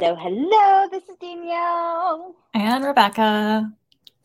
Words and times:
Hello, 0.00 0.14
hello. 0.14 0.88
This 0.92 1.02
is 1.08 1.16
Danielle 1.20 2.36
and 2.54 2.84
Rebecca 2.84 3.68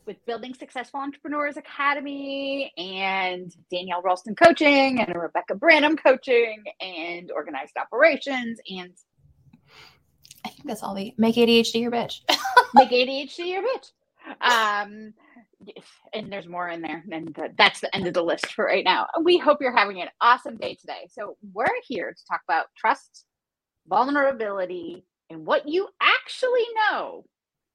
with 0.06 0.24
Building 0.24 0.54
Successful 0.54 1.00
Entrepreneurs 1.00 1.56
Academy 1.56 2.72
and 2.78 3.52
Danielle 3.72 4.00
Ralston 4.00 4.36
Coaching 4.36 5.00
and 5.00 5.12
Rebecca 5.20 5.56
Branham 5.56 5.96
Coaching 5.96 6.62
and 6.80 7.32
Organized 7.32 7.76
Operations 7.76 8.60
and 8.70 8.92
I 10.44 10.50
think 10.50 10.62
that's 10.64 10.84
all 10.84 10.94
the 10.94 11.12
make 11.18 11.34
ADHD 11.34 11.80
your 11.80 11.90
bitch. 11.90 12.20
make 12.74 12.90
ADHD 12.90 13.38
your 13.38 13.64
bitch. 13.64 13.90
Um, 14.40 15.12
and 16.12 16.32
there's 16.32 16.46
more 16.46 16.68
in 16.68 16.82
there, 16.82 17.02
and 17.10 17.36
that's 17.58 17.80
the 17.80 17.92
end 17.96 18.06
of 18.06 18.14
the 18.14 18.22
list 18.22 18.52
for 18.52 18.66
right 18.66 18.84
now. 18.84 19.08
We 19.24 19.38
hope 19.38 19.58
you're 19.60 19.76
having 19.76 20.00
an 20.00 20.08
awesome 20.20 20.56
day 20.56 20.76
today. 20.76 21.08
So 21.10 21.36
we're 21.52 21.66
here 21.82 22.12
to 22.12 22.26
talk 22.30 22.42
about 22.46 22.66
trust, 22.76 23.26
vulnerability, 23.88 25.04
and 25.34 25.44
what 25.44 25.68
you 25.68 25.88
actually 26.00 26.64
know. 26.90 27.24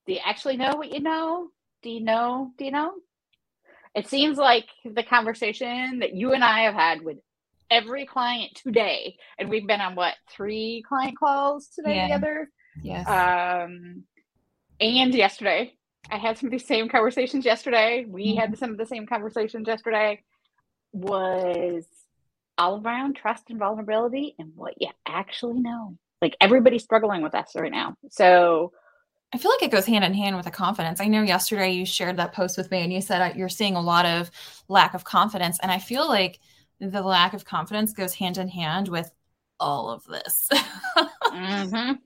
Do 0.07 0.13
you 0.13 0.19
actually 0.25 0.57
know 0.57 0.75
what 0.75 0.91
you 0.91 1.01
know? 1.01 1.49
Do 1.83 1.89
you 1.89 2.01
know? 2.01 2.51
Do 2.57 2.65
you 2.65 2.71
know? 2.71 2.93
It 3.93 4.07
seems 4.07 4.37
like 4.37 4.65
the 4.85 5.03
conversation 5.03 5.99
that 5.99 6.15
you 6.15 6.33
and 6.33 6.43
I 6.43 6.61
have 6.61 6.73
had 6.73 7.01
with 7.01 7.17
every 7.69 8.05
client 8.05 8.59
today, 8.63 9.17
and 9.37 9.49
we've 9.49 9.67
been 9.67 9.81
on 9.81 9.95
what 9.95 10.15
three 10.31 10.83
client 10.87 11.17
calls 11.17 11.67
today 11.67 11.95
yeah. 11.95 12.03
together. 12.03 12.49
Yes. 12.81 13.07
Um, 13.07 14.03
and 14.79 15.13
yesterday, 15.13 15.73
I 16.09 16.17
had 16.17 16.37
some 16.37 16.47
of 16.47 16.51
these 16.51 16.65
same 16.65 16.87
conversations 16.87 17.45
yesterday. 17.45 18.05
We 18.07 18.29
mm-hmm. 18.29 18.39
had 18.39 18.57
some 18.57 18.71
of 18.71 18.77
the 18.77 18.85
same 18.85 19.05
conversations 19.05 19.67
yesterday. 19.67 20.23
Was 20.91 21.85
all 22.57 22.81
around 22.81 23.15
trust 23.15 23.49
and 23.49 23.59
vulnerability 23.59 24.35
and 24.39 24.53
what 24.55 24.75
you 24.79 24.89
actually 25.07 25.59
know. 25.59 25.97
Like 26.21 26.35
everybody's 26.41 26.83
struggling 26.83 27.21
with 27.21 27.35
us 27.35 27.55
right 27.55 27.71
now. 27.71 27.95
So 28.09 28.73
I 29.33 29.37
feel 29.37 29.51
like 29.51 29.63
it 29.63 29.71
goes 29.71 29.85
hand 29.85 30.03
in 30.03 30.13
hand 30.13 30.35
with 30.35 30.45
the 30.45 30.51
confidence. 30.51 30.99
I 30.99 31.05
know 31.05 31.21
yesterday 31.21 31.71
you 31.71 31.85
shared 31.85 32.17
that 32.17 32.33
post 32.33 32.57
with 32.57 32.71
me 32.71 32.79
and 32.79 32.91
you 32.91 33.01
said 33.01 33.35
you're 33.35 33.49
seeing 33.49 33.75
a 33.75 33.81
lot 33.81 34.05
of 34.05 34.31
lack 34.67 34.93
of 34.93 35.03
confidence. 35.03 35.59
And 35.61 35.71
I 35.71 35.77
feel 35.77 36.07
like 36.07 36.39
the 36.79 37.03
lack 37.03 37.33
of 37.33 37.45
confidence 37.45 37.93
goes 37.93 38.15
hand 38.15 38.37
in 38.37 38.47
hand 38.47 38.87
with 38.87 39.11
all 39.59 39.89
of 39.89 40.03
this. 40.05 40.49
mm-hmm. 41.27 41.93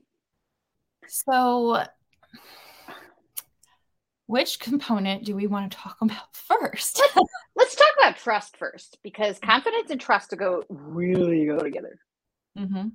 So, 1.06 1.84
which 4.26 4.58
component 4.58 5.24
do 5.24 5.36
we 5.36 5.46
want 5.46 5.70
to 5.70 5.76
talk 5.76 5.98
about 6.00 6.34
first? 6.34 6.98
let's, 7.14 7.30
let's 7.56 7.74
talk 7.74 7.86
about 7.98 8.16
trust 8.16 8.56
first 8.56 8.98
because 9.02 9.38
confidence 9.38 9.90
and 9.90 10.00
trust 10.00 10.30
to 10.30 10.36
go 10.36 10.64
really 10.70 11.44
go 11.44 11.58
together. 11.58 11.98
Mm-hmm. 12.58 12.88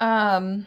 Um, 0.00 0.66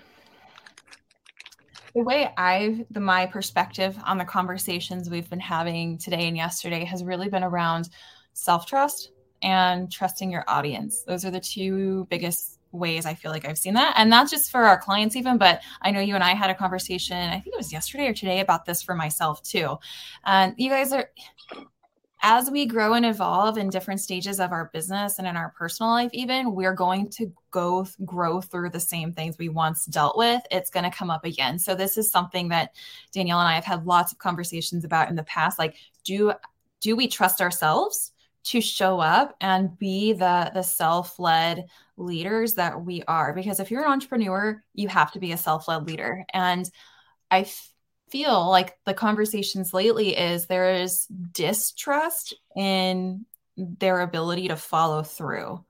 the 1.94 2.04
way 2.04 2.32
I've 2.38 2.86
the 2.92 3.00
my 3.00 3.26
perspective 3.26 3.98
on 4.06 4.18
the 4.18 4.26
conversations 4.26 5.10
we've 5.10 5.30
been 5.30 5.40
having 5.40 5.98
today 5.98 6.28
and 6.28 6.38
yesterday 6.38 6.86
has 6.86 7.04
really 7.04 7.30
been 7.30 7.44
around 7.44 7.90
self 8.34 8.66
trust 8.66 9.12
and 9.42 9.92
trusting 9.92 10.32
your 10.32 10.44
audience. 10.48 11.04
Those 11.04 11.26
are 11.26 11.32
the 11.32 11.40
two 11.40 12.06
biggest 12.10 12.60
ways 12.72 13.06
I 13.06 13.14
feel 13.14 13.32
like 13.32 13.48
I've 13.48 13.58
seen 13.58 13.74
that. 13.76 13.96
And 13.98 14.10
not 14.10 14.30
just 14.30 14.52
for 14.52 14.64
our 14.64 14.80
clients, 14.80 15.16
even, 15.16 15.38
but 15.38 15.62
I 15.82 15.92
know 15.92 16.00
you 16.00 16.16
and 16.16 16.24
I 16.24 16.34
had 16.34 16.50
a 16.50 16.56
conversation, 16.56 17.18
I 17.18 17.40
think 17.40 17.48
it 17.48 17.58
was 17.58 17.72
yesterday 17.72 18.08
or 18.08 18.14
today, 18.14 18.40
about 18.40 18.66
this 18.66 18.82
for 18.82 18.94
myself 18.94 19.42
too. 19.42 19.78
And 20.26 20.54
you 20.58 20.70
guys 20.70 20.92
are, 20.94 21.10
as 22.22 22.50
we 22.50 22.66
grow 22.66 22.94
and 22.94 23.06
evolve 23.06 23.58
in 23.58 23.70
different 23.70 24.02
stages 24.02 24.40
of 24.40 24.52
our 24.52 24.70
business 24.74 25.20
and 25.20 25.28
in 25.28 25.38
our 25.38 25.54
personal 25.58 25.92
life 25.92 26.10
even 26.14 26.56
we're 26.56 26.74
going 26.74 27.10
to 27.10 27.32
go 27.52 27.86
grow 28.06 28.42
through 28.42 28.70
the 28.70 28.80
same 28.80 29.14
things 29.14 29.38
we 29.38 29.50
once 29.50 29.86
dealt 29.86 30.18
with. 30.18 30.42
It's 30.52 30.70
going 30.70 30.90
to 30.90 30.96
come 30.96 31.10
up 31.10 31.26
again. 31.26 31.60
So 31.60 31.76
this 31.76 31.98
is 31.98 32.12
something 32.12 32.50
that 32.50 32.74
danielle 33.12 33.40
and 33.40 33.48
i 33.48 33.56
have 33.56 33.66
had 33.66 33.86
lots 33.86 34.12
of 34.12 34.18
conversations 34.18 34.84
about 34.84 35.10
in 35.10 35.16
the 35.16 35.24
past 35.24 35.60
like 35.60 35.76
do 36.04 36.34
do 36.82 36.96
we 36.96 37.08
trust 37.08 37.42
ourselves 37.42 38.12
to 38.44 38.62
show 38.62 39.00
up 39.00 39.36
and 39.42 39.78
be 39.78 40.14
the 40.14 40.52
the 40.54 40.64
self-led 40.64 41.66
leaders 41.98 42.54
that 42.54 42.86
we 42.86 43.04
are? 43.08 43.34
Because 43.34 43.60
if 43.60 43.70
you're 43.72 43.84
an 43.84 43.92
entrepreneur 43.92 44.64
you 44.74 44.88
have 44.88 45.12
to 45.12 45.20
be 45.20 45.32
a 45.32 45.38
self-led 45.38 45.86
leader. 45.86 46.26
And 46.34 46.70
i 47.30 47.46
feel 48.10 48.50
like 48.50 48.78
the 48.86 48.94
conversations 48.94 49.74
lately 49.74 50.18
is 50.18 50.46
there 50.46 50.74
is 50.74 51.06
distrust 51.32 52.36
in 52.56 53.26
their 53.58 54.02
ability 54.02 54.48
to 54.50 54.56
follow 54.56 55.04
through. 55.04 55.64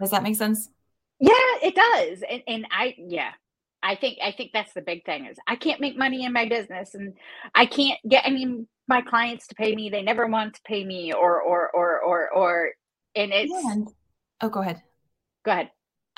Does 0.00 0.10
that 0.10 0.22
make 0.22 0.36
sense? 0.36 0.68
Yeah, 1.20 1.32
it 1.62 1.74
does. 1.74 2.22
And 2.28 2.42
and 2.46 2.66
I 2.70 2.94
yeah. 2.98 3.32
I 3.82 3.94
think 3.94 4.18
I 4.22 4.32
think 4.32 4.50
that's 4.52 4.72
the 4.74 4.82
big 4.82 5.04
thing 5.04 5.26
is 5.26 5.38
I 5.46 5.56
can't 5.56 5.80
make 5.80 5.96
money 5.96 6.24
in 6.24 6.32
my 6.32 6.46
business 6.46 6.94
and 6.94 7.14
I 7.54 7.66
can't 7.66 7.98
get 8.08 8.26
I 8.26 8.30
mean 8.30 8.66
my 8.88 9.00
clients 9.00 9.46
to 9.48 9.54
pay 9.54 9.74
me 9.74 9.88
they 9.88 10.02
never 10.02 10.26
want 10.26 10.54
to 10.54 10.60
pay 10.64 10.84
me 10.84 11.12
or 11.12 11.40
or 11.40 11.70
or 11.70 12.00
or 12.00 12.30
or 12.30 12.70
and 13.14 13.32
it's 13.32 13.52
and, 13.52 13.88
oh 14.42 14.48
go 14.48 14.60
ahead. 14.60 14.82
Go 15.44 15.52
ahead. 15.52 15.70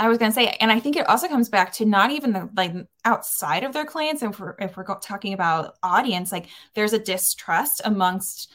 I 0.02 0.08
was 0.08 0.18
going 0.18 0.32
to 0.32 0.34
say, 0.34 0.48
and 0.60 0.72
I 0.72 0.80
think 0.80 0.96
it 0.96 1.08
also 1.08 1.28
comes 1.28 1.48
back 1.48 1.72
to 1.74 1.84
not 1.84 2.10
even 2.10 2.32
the 2.32 2.50
like 2.56 2.74
outside 3.04 3.62
of 3.62 3.72
their 3.72 3.84
clients. 3.84 4.20
If 4.20 4.40
we're 4.40 4.56
if 4.58 4.76
we're 4.76 4.84
talking 4.98 5.32
about 5.32 5.76
audience, 5.80 6.32
like 6.32 6.48
there's 6.74 6.92
a 6.92 6.98
distrust 6.98 7.80
amongst 7.84 8.50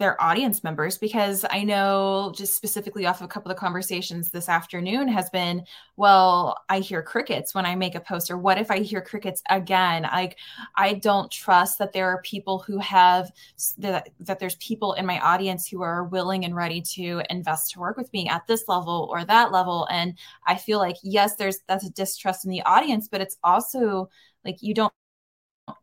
their 0.00 0.20
audience 0.20 0.64
members 0.64 0.98
because 0.98 1.44
I 1.48 1.62
know 1.62 2.32
just 2.36 2.56
specifically 2.56 3.06
off 3.06 3.20
of 3.20 3.26
a 3.26 3.28
couple 3.28 3.52
of 3.52 3.56
conversations 3.56 4.30
this 4.30 4.48
afternoon 4.48 5.06
has 5.06 5.30
been, 5.30 5.64
well, 5.96 6.58
I 6.68 6.80
hear 6.80 7.00
crickets 7.00 7.54
when 7.54 7.64
I 7.64 7.76
make 7.76 7.94
a 7.94 8.00
post, 8.00 8.28
or 8.28 8.36
what 8.36 8.58
if 8.58 8.72
I 8.72 8.80
hear 8.80 9.00
crickets 9.00 9.40
again? 9.50 10.02
Like, 10.02 10.36
I 10.74 10.94
don't 10.94 11.30
trust 11.30 11.78
that 11.78 11.92
there 11.92 12.08
are 12.08 12.20
people 12.22 12.58
who 12.58 12.78
have 12.78 13.30
that, 13.78 14.08
that 14.18 14.40
there's 14.40 14.56
people 14.56 14.94
in 14.94 15.06
my 15.06 15.20
audience 15.20 15.68
who 15.68 15.82
are 15.82 16.02
willing 16.02 16.44
and 16.44 16.56
ready 16.56 16.80
to 16.94 17.22
invest 17.30 17.70
to 17.72 17.78
work 17.80 17.96
with 17.96 18.12
me 18.12 18.28
at 18.28 18.48
this 18.48 18.64
level 18.66 19.08
or 19.12 19.24
that 19.24 19.52
level. 19.52 19.86
And 19.92 20.18
I 20.44 20.56
feel 20.56 20.80
like, 20.80 20.96
yes, 21.04 21.36
there's 21.36 21.60
that's 21.68 21.86
a 21.86 21.90
distrust 21.90 22.44
in 22.44 22.50
the 22.50 22.62
audience, 22.62 23.06
but 23.06 23.20
it's 23.20 23.36
also 23.44 24.10
like 24.44 24.60
you 24.60 24.74
don't 24.74 24.92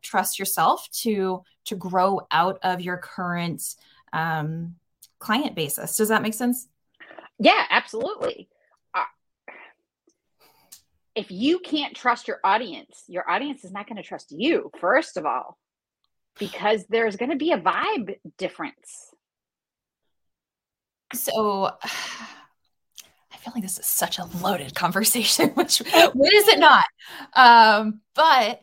trust 0.02 0.38
yourself 0.38 0.88
to 0.90 1.42
to 1.64 1.76
grow 1.76 2.20
out 2.30 2.58
of 2.62 2.80
your 2.80 2.98
current 2.98 3.62
um, 4.12 4.76
client 5.18 5.54
basis. 5.54 5.96
Does 5.96 6.08
that 6.08 6.22
make 6.22 6.34
sense? 6.34 6.68
Yeah, 7.38 7.64
absolutely. 7.70 8.48
Uh, 8.94 9.04
if 11.14 11.30
you 11.30 11.58
can't 11.58 11.96
trust 11.96 12.28
your 12.28 12.38
audience, 12.44 13.04
your 13.08 13.28
audience 13.28 13.64
is 13.64 13.72
not 13.72 13.88
going 13.88 13.96
to 13.96 14.02
trust 14.02 14.32
you, 14.32 14.70
first 14.78 15.16
of 15.16 15.26
all, 15.26 15.58
because 16.38 16.84
there's 16.88 17.16
going 17.16 17.30
to 17.30 17.36
be 17.36 17.52
a 17.52 17.58
vibe 17.58 18.16
difference. 18.38 19.10
So, 21.14 21.70
I 21.84 23.36
feel 23.44 23.54
like 23.54 23.64
this 23.64 23.78
is 23.78 23.86
such 23.86 24.18
a 24.18 24.28
loaded 24.40 24.74
conversation, 24.76 25.50
which 25.50 25.78
what 25.78 26.32
is 26.32 26.48
it 26.48 26.58
not? 26.58 26.84
Um, 27.34 28.00
but 28.14 28.60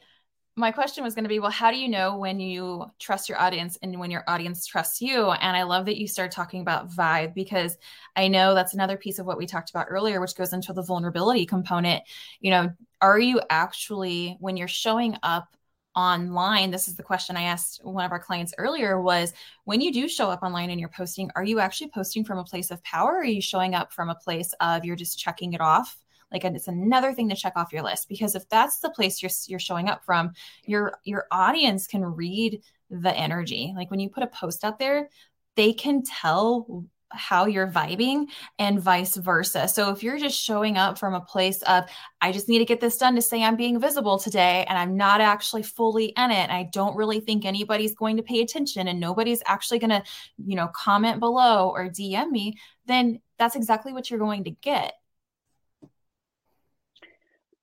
my 0.59 0.71
question 0.71 1.03
was 1.03 1.15
going 1.15 1.23
to 1.23 1.29
be 1.29 1.39
well 1.39 1.49
how 1.49 1.71
do 1.71 1.77
you 1.77 1.87
know 1.87 2.17
when 2.17 2.39
you 2.39 2.85
trust 2.99 3.29
your 3.29 3.39
audience 3.39 3.77
and 3.81 3.97
when 3.97 4.11
your 4.11 4.25
audience 4.27 4.65
trusts 4.65 5.01
you? 5.01 5.31
And 5.31 5.55
i 5.55 5.63
love 5.63 5.85
that 5.85 5.97
you 5.97 6.07
started 6.07 6.35
talking 6.35 6.61
about 6.61 6.91
vibe 6.91 7.33
because 7.33 7.77
i 8.15 8.27
know 8.27 8.53
that's 8.53 8.73
another 8.73 8.97
piece 8.97 9.19
of 9.19 9.25
what 9.25 9.37
we 9.37 9.45
talked 9.45 9.69
about 9.69 9.87
earlier 9.89 10.19
which 10.19 10.35
goes 10.35 10.53
into 10.53 10.73
the 10.73 10.83
vulnerability 10.83 11.45
component. 11.45 12.03
You 12.41 12.51
know 12.51 12.73
are 13.01 13.19
you 13.19 13.41
actually 13.49 14.35
when 14.39 14.57
you're 14.57 14.67
showing 14.67 15.15
up 15.23 15.55
online 15.95 16.69
this 16.69 16.87
is 16.87 16.95
the 16.95 17.03
question 17.03 17.35
i 17.35 17.43
asked 17.43 17.79
one 17.83 18.05
of 18.05 18.11
our 18.11 18.19
clients 18.19 18.53
earlier 18.57 19.01
was 19.01 19.33
when 19.63 19.81
you 19.81 19.91
do 19.91 20.07
show 20.07 20.29
up 20.29 20.43
online 20.43 20.69
and 20.69 20.79
you're 20.79 20.89
posting 20.89 21.31
are 21.35 21.43
you 21.43 21.59
actually 21.59 21.89
posting 21.89 22.23
from 22.23 22.37
a 22.37 22.43
place 22.43 22.69
of 22.69 22.83
power 22.83 23.17
are 23.17 23.25
you 23.25 23.41
showing 23.41 23.73
up 23.73 23.91
from 23.91 24.09
a 24.09 24.15
place 24.15 24.53
of 24.59 24.85
you're 24.85 24.95
just 24.95 25.17
checking 25.17 25.53
it 25.53 25.61
off 25.61 25.97
like 26.31 26.43
and 26.43 26.55
it's 26.55 26.67
another 26.67 27.13
thing 27.13 27.29
to 27.29 27.35
check 27.35 27.53
off 27.55 27.73
your 27.73 27.83
list 27.83 28.09
because 28.09 28.35
if 28.35 28.47
that's 28.49 28.79
the 28.79 28.89
place 28.89 29.21
you're 29.21 29.31
you're 29.47 29.59
showing 29.59 29.89
up 29.89 30.03
from 30.03 30.31
your 30.65 30.93
your 31.03 31.25
audience 31.31 31.87
can 31.87 32.03
read 32.03 32.61
the 32.89 33.15
energy 33.15 33.73
like 33.75 33.91
when 33.91 33.99
you 33.99 34.09
put 34.09 34.23
a 34.23 34.27
post 34.27 34.63
out 34.63 34.79
there 34.79 35.09
they 35.55 35.73
can 35.73 36.03
tell 36.03 36.85
how 37.11 37.45
you're 37.45 37.67
vibing 37.67 38.25
and 38.59 38.79
vice 38.79 39.15
versa. 39.15 39.67
So 39.67 39.91
if 39.91 40.03
you're 40.03 40.17
just 40.17 40.39
showing 40.39 40.77
up 40.77 40.97
from 40.97 41.13
a 41.13 41.21
place 41.21 41.61
of, 41.63 41.85
I 42.21 42.31
just 42.31 42.47
need 42.47 42.59
to 42.59 42.65
get 42.65 42.79
this 42.79 42.97
done 42.97 43.15
to 43.15 43.21
say 43.21 43.43
I'm 43.43 43.55
being 43.55 43.79
visible 43.79 44.19
today 44.19 44.65
and 44.67 44.77
I'm 44.77 44.95
not 44.95 45.21
actually 45.21 45.63
fully 45.63 46.05
in 46.05 46.31
it, 46.31 46.35
and 46.35 46.51
I 46.51 46.69
don't 46.71 46.95
really 46.95 47.19
think 47.19 47.45
anybody's 47.45 47.95
going 47.95 48.17
to 48.17 48.23
pay 48.23 48.41
attention 48.41 48.87
and 48.87 48.99
nobody's 48.99 49.41
actually 49.45 49.79
going 49.79 49.89
to, 49.89 50.03
you 50.37 50.55
know, 50.55 50.67
comment 50.67 51.19
below 51.19 51.69
or 51.69 51.89
DM 51.89 52.29
me, 52.29 52.57
then 52.85 53.19
that's 53.37 53.55
exactly 53.55 53.93
what 53.93 54.09
you're 54.09 54.19
going 54.19 54.43
to 54.43 54.51
get 54.51 54.93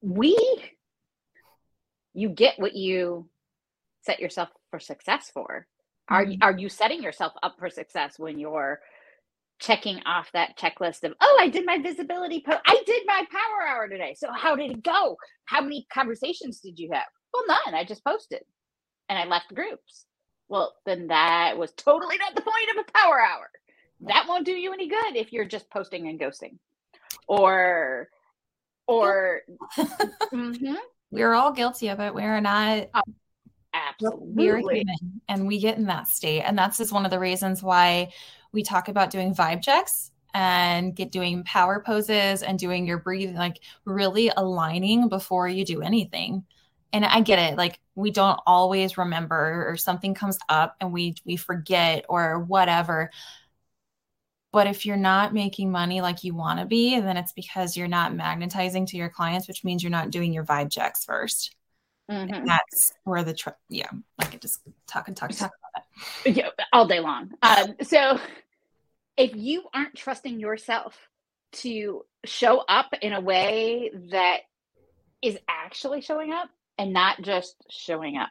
we 0.07 0.37
you 2.15 2.29
get 2.29 2.59
what 2.59 2.75
you 2.75 3.29
set 4.03 4.21
yourself 4.21 4.49
for 4.71 4.79
success 4.79 5.31
for 5.33 5.67
are 6.09 6.25
mm-hmm. 6.25 6.43
are 6.43 6.57
you 6.57 6.69
setting 6.69 7.03
yourself 7.03 7.33
up 7.43 7.57
for 7.59 7.69
success 7.69 8.19
when 8.19 8.39
you're 8.39 8.81
checking 9.59 10.01
off 10.05 10.31
that 10.33 10.57
checklist 10.59 11.03
of, 11.05 11.15
oh, 11.21 11.39
I 11.41 11.49
did 11.49 11.65
my 11.65 11.79
visibility 11.79 12.43
post. 12.47 12.61
I 12.67 12.83
did 12.85 13.03
my 13.07 13.25
power 13.31 13.67
hour 13.67 13.89
today. 13.89 14.15
So 14.17 14.29
how 14.31 14.57
did 14.57 14.71
it 14.71 14.83
go? 14.83 15.17
How 15.47 15.61
many 15.61 15.87
conversations 15.93 16.61
did 16.61 16.79
you 16.79 16.91
have? 16.93 17.07
Well, 17.33 17.45
none. 17.49 17.75
I 17.75 17.85
just 17.85 18.05
posted 18.05 18.43
and 19.09 19.19
I 19.19 19.27
left 19.27 19.55
groups. 19.55 20.05
Well, 20.49 20.75
then 20.85 21.09
that 21.09 21.57
was 21.59 21.73
totally 21.73 22.19
not 22.19 22.35
the 22.35 22.43
point 22.43 22.79
of 22.79 22.85
a 22.87 22.93
power 22.93 23.21
hour. 23.21 23.51
That 24.03 24.27
won't 24.29 24.45
do 24.45 24.53
you 24.53 24.73
any 24.73 24.89
good 24.89 25.17
if 25.17 25.33
you're 25.33 25.47
just 25.47 25.71
posting 25.71 26.07
and 26.07 26.21
ghosting. 26.21 26.59
Or 27.27 28.09
or 28.87 29.43
mm-hmm. 29.79 30.75
we're 31.11 31.35
all 31.35 31.53
guilty 31.53 31.89
of 31.89 32.01
it. 32.01 32.15
We're 32.15 32.41
not 32.41 32.89
oh, 32.95 33.03
absolutely 33.73 34.35
we're 34.35 34.59
human 34.59 35.21
and 35.29 35.47
we 35.47 35.59
get 35.59 35.79
in 35.79 35.87
that 35.87 36.09
state. 36.09 36.43
And 36.43 36.57
that's 36.57 36.79
just 36.79 36.93
one 36.93 37.05
of 37.05 37.11
the 37.11 37.19
reasons 37.19 37.63
why 37.63 38.13
we 38.53 38.63
talk 38.63 38.89
about 38.89 39.11
doing 39.11 39.35
vibe 39.35 39.63
checks 39.63 40.11
and 40.35 40.95
get 40.95 41.13
doing 41.13 41.45
power 41.45 41.83
poses 41.85 42.43
and 42.43 42.59
doing 42.59 42.87
your 42.87 42.99
breathing, 42.99 43.37
like 43.37 43.61
really 43.85 44.31
aligning 44.37 45.09
before 45.09 45.49
you 45.49 45.65
do 45.65 45.83
anything. 45.83 46.45
And 46.93 47.05
I 47.05 47.21
get 47.21 47.39
it. 47.39 47.57
Like 47.57 47.81
we 47.95 48.11
don't 48.11 48.39
always 48.47 48.99
remember 48.99 49.67
or 49.69 49.77
something 49.77 50.15
comes 50.15 50.39
up 50.49 50.77
and 50.81 50.93
we 50.93 51.15
we 51.25 51.37
forget 51.37 52.05
or 52.09 52.41
whatever. 52.41 53.11
But 54.57 54.69
if 54.69 54.87
you're 54.87 54.97
not 54.97 55.35
making 55.35 55.71
money 55.71 56.01
like 56.01 56.25
you 56.25 56.35
want 56.35 56.61
to 56.61 56.65
be, 56.65 56.99
then 56.99 57.19
it's 57.19 57.33
because 57.33 57.77
you're 57.77 57.89
not 57.89 58.15
magnetizing 58.15 58.87
to 58.87 58.97
your 58.97 59.11
clients, 59.11 59.49
which 59.49 59.65
means 59.65 59.83
you're 59.83 59.91
not 59.91 60.11
doing 60.11 60.33
your 60.33 60.45
vibe 60.47 60.73
checks 60.73 61.05
1st 61.05 61.51
mm-hmm. 62.11 62.47
That's 62.47 62.95
where 63.05 63.23
the 63.23 63.35
tr- 63.35 63.51
yeah, 63.69 63.91
I 64.19 64.25
could 64.25 64.41
just 64.41 64.61
talk 64.87 65.09
and 65.09 65.17
talk 65.17 65.29
and 65.29 65.39
talk 65.39 65.53
about 65.75 65.85
that. 66.25 66.35
Yeah, 66.35 66.49
all 66.73 66.87
day 66.87 67.01
long. 67.01 67.33
Um, 67.43 67.75
so 67.83 68.19
if 69.19 69.33
you 69.37 69.65
aren't 69.75 69.95
trusting 69.95 70.41
yourself 70.41 70.97
to 71.57 72.07
show 72.25 72.61
up 72.67 72.95
in 73.03 73.13
a 73.13 73.21
way 73.21 73.91
that 74.11 74.39
is 75.21 75.37
actually 75.47 76.01
showing 76.01 76.33
up 76.33 76.49
and 76.79 76.95
not 76.95 77.21
just 77.21 77.57
showing 77.69 78.17
up, 78.17 78.31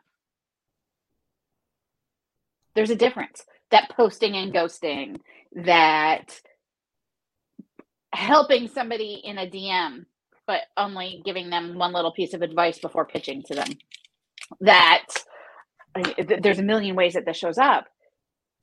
there's 2.74 2.90
a 2.90 2.96
difference. 2.96 3.46
That 3.70 3.92
posting 3.96 4.36
and 4.36 4.52
ghosting, 4.52 5.20
that 5.56 6.40
helping 8.14 8.68
somebody 8.68 9.22
in 9.24 9.38
a 9.38 9.48
DM, 9.48 10.06
but 10.48 10.62
only 10.78 11.22
giving 11.26 11.50
them 11.50 11.78
one 11.78 11.94
little 11.94 12.12
piece 12.12 12.34
of 12.34 12.42
advice 12.42 12.80
before 12.80 13.06
pitching 13.06 13.44
to 13.44 13.56
them. 13.56 13.70
That 14.62 15.06
there's 16.18 16.60
a 16.60 16.64
million 16.64 16.96
ways 16.96 17.14
that 17.14 17.26
this 17.26 17.38
shows 17.38 17.58
up. 17.58 17.86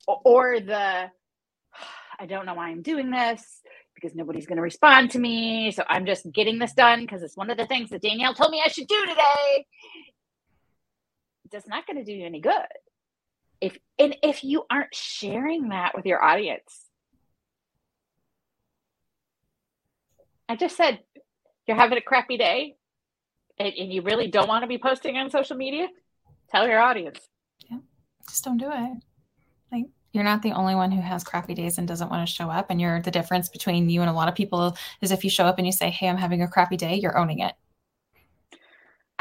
Or 0.06 0.61
the 0.61 1.11
I 2.19 2.27
don't 2.27 2.47
know 2.47 2.55
why 2.55 2.69
I'm 2.69 2.83
doing 2.83 3.11
this 3.11 3.62
because 3.94 4.15
nobody's 4.15 4.47
going 4.47 4.56
to 4.56 4.62
respond 4.62 5.11
to 5.12 5.19
me. 5.19 5.73
So 5.73 5.83
I'm 5.89 6.06
just 6.06 6.31
getting 6.33 6.59
this 6.59 6.73
done 6.73 7.00
because 7.00 7.23
it's 7.23 7.37
one 7.37 7.50
of 7.50 7.56
the 7.56 7.67
things 7.67 7.91
that 7.91 8.03
Danielle 8.03 8.35
told 8.35 8.50
me 8.50 8.62
I 8.65 8.69
should 8.69 8.87
do 8.87 9.06
today. 9.06 9.67
That's 11.50 11.67
not 11.67 11.87
going 11.87 11.99
to 11.99 12.05
do 12.05 12.12
you 12.12 12.27
any 12.27 12.41
good. 12.41 12.53
If 13.62 13.79
and 13.97 14.17
if 14.25 14.43
you 14.43 14.64
aren't 14.69 14.93
sharing 14.93 15.69
that 15.69 15.94
with 15.94 16.05
your 16.05 16.23
audience, 16.23 16.91
I 20.49 20.56
just 20.56 20.76
said 20.76 20.99
you're 21.69 21.76
having 21.76 21.97
a 21.97 22.03
crappy 22.03 22.37
day 22.37 22.75
and, 23.59 23.73
and 23.73 23.93
you 23.93 24.03
really 24.03 24.26
don't 24.26 24.49
want 24.49 24.64
to 24.64 24.67
be 24.67 24.79
posting 24.79 25.17
on 25.17 25.31
social 25.31 25.56
media, 25.56 25.87
tell 26.50 26.67
your 26.67 26.81
audience. 26.81 27.20
Yeah, 27.70 27.79
just 28.29 28.43
don't 28.43 28.59
do 28.59 28.69
it. 28.69 28.99
Like 29.70 29.85
you're 30.12 30.25
not 30.25 30.43
the 30.43 30.53
only 30.53 30.75
one 30.75 30.91
who 30.91 31.00
has 31.00 31.23
crappy 31.23 31.55
days 31.55 31.79
and 31.79 31.87
doesn't 31.87 32.11
want 32.11 32.26
to 32.26 32.35
show 32.35 32.50
up. 32.50 32.67
And 32.69 32.81
you're 32.81 33.00
the 33.00 33.12
difference 33.12 33.49
between 33.49 33.88
you 33.88 34.00
and 34.00 34.11
a 34.11 34.12
lot 34.12 34.29
of 34.29 34.35
people 34.35 34.76
is 35.00 35.12
if 35.12 35.23
you 35.23 35.31
show 35.31 35.44
up 35.44 35.58
and 35.58 35.67
you 35.69 35.73
say, 35.73 35.88
Hey, 35.88 36.08
I'm 36.08 36.19
having 36.19 36.43
a 36.43 36.49
crappy 36.49 36.76
day, 36.76 36.97
you're 36.97 37.17
owning 37.17 37.38
it. 37.38 37.55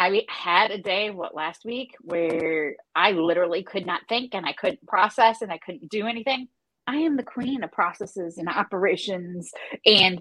I 0.02 0.26
had 0.30 0.72
a 0.72 0.80
day 0.82 1.12
what 1.12 1.36
last 1.36 1.64
week 1.64 1.96
where 2.02 2.76
I 2.96 3.12
literally 3.12 3.62
could 3.62 3.86
not 3.86 4.02
think 4.10 4.34
and 4.34 4.48
I 4.48 4.54
couldn't 4.54 4.88
process 4.88 5.44
and 5.44 5.52
I 5.52 5.60
couldn't 5.60 5.92
do 5.92 6.08
anything. 6.08 6.48
I 6.88 6.96
am 6.96 7.18
the 7.18 7.24
queen 7.24 7.64
of 7.64 7.72
processes 7.72 8.40
and 8.40 8.50
operations 8.50 9.52
and 9.86 10.20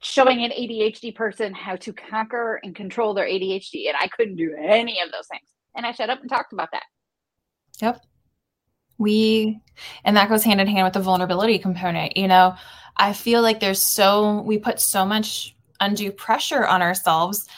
showing 0.00 0.42
an 0.42 0.50
ADHD 0.50 1.14
person 1.14 1.54
how 1.54 1.76
to 1.76 1.92
conquer 1.92 2.58
and 2.64 2.74
control 2.74 3.14
their 3.14 3.26
ADHD. 3.26 3.86
And 3.86 3.96
I 3.96 4.08
couldn't 4.08 4.34
do 4.34 4.56
any 4.60 5.00
of 5.00 5.12
those 5.12 5.28
things. 5.30 5.48
And 5.76 5.86
I 5.86 5.92
shut 5.92 6.10
up 6.10 6.20
and 6.20 6.28
talked 6.28 6.52
about 6.52 6.70
that. 6.72 6.82
Yep 7.80 8.02
we 8.98 9.58
and 10.04 10.16
that 10.16 10.28
goes 10.28 10.44
hand 10.44 10.60
in 10.60 10.66
hand 10.66 10.84
with 10.84 10.92
the 10.92 11.00
vulnerability 11.00 11.58
component 11.58 12.16
you 12.16 12.28
know 12.28 12.54
i 12.98 13.12
feel 13.12 13.42
like 13.42 13.58
there's 13.58 13.94
so 13.94 14.42
we 14.42 14.58
put 14.58 14.78
so 14.78 15.04
much 15.04 15.56
undue 15.80 16.12
pressure 16.12 16.64
on 16.64 16.82
ourselves 16.82 17.48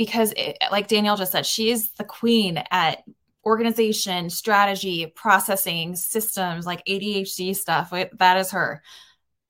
because 0.00 0.32
it, 0.36 0.56
like 0.70 0.88
danielle 0.88 1.16
just 1.16 1.32
said 1.32 1.44
she 1.44 1.70
is 1.70 1.90
the 1.98 2.04
queen 2.04 2.62
at 2.70 3.02
organization 3.44 4.30
strategy 4.30 5.12
processing 5.14 5.94
systems 5.94 6.64
like 6.64 6.84
adhd 6.86 7.54
stuff 7.54 7.92
that 8.18 8.36
is 8.38 8.50
her 8.50 8.82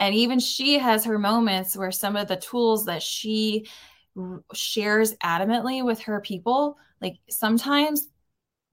and 0.00 0.14
even 0.14 0.41
she 0.41 0.79
has 0.79 1.05
her 1.05 1.19
moments 1.19 1.76
where 1.76 1.93
some 1.93 2.17
of 2.17 2.26
the 2.26 2.37
tools 2.37 2.87
that 2.87 3.02
she 3.02 3.67
shares 4.52 5.14
adamantly 5.23 5.85
with 5.85 6.00
her 6.00 6.20
people 6.20 6.76
like 7.00 7.17
sometimes 7.29 8.08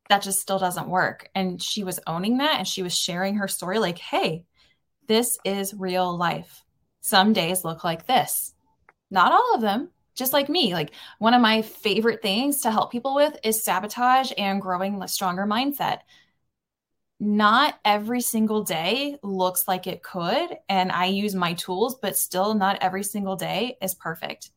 that 0.10 0.22
just 0.22 0.40
still 0.40 0.60
doesn't 0.60 0.90
work. 0.90 1.30
And 1.36 1.62
she 1.62 1.84
was 1.84 2.00
owning 2.08 2.38
that 2.38 2.58
and 2.60 2.68
she 2.68 2.84
was 2.84 2.98
sharing 2.98 3.36
her 3.36 3.48
story 3.48 3.80
like, 3.80 3.98
hey, 3.98 4.44
this 5.08 5.38
is 5.44 5.74
real 5.74 6.18
life. 6.18 6.64
Some 7.02 7.34
days 7.34 7.64
look 7.64 7.84
like 7.84 8.06
this. 8.08 8.54
Not 9.10 9.32
all 9.32 9.56
of 9.56 9.62
them, 9.62 9.90
just 10.18 10.34
like 10.34 10.50
me. 10.50 10.74
Like 10.74 10.92
one 11.20 11.34
of 11.34 11.42
my 11.42 11.62
favorite 11.62 12.22
things 12.22 12.62
to 12.62 12.72
help 12.72 12.92
people 12.92 13.16
with 13.16 13.38
is 13.44 13.64
sabotage 13.64 14.32
and 14.38 14.62
growing 14.62 15.02
a 15.02 15.08
stronger 15.08 15.46
mindset. 15.46 16.00
Not 17.20 17.76
every 17.86 18.22
single 18.22 18.64
day 18.64 19.18
looks 19.24 19.68
like 19.68 19.88
it 19.88 20.04
could. 20.04 20.58
And 20.70 20.92
I 20.92 21.06
use 21.06 21.34
my 21.34 21.54
tools, 21.54 21.96
but 22.02 22.18
still 22.18 22.54
not 22.54 22.78
every 22.82 23.04
single 23.04 23.36
day 23.36 23.78
is 23.82 23.96
perfect 23.96 24.52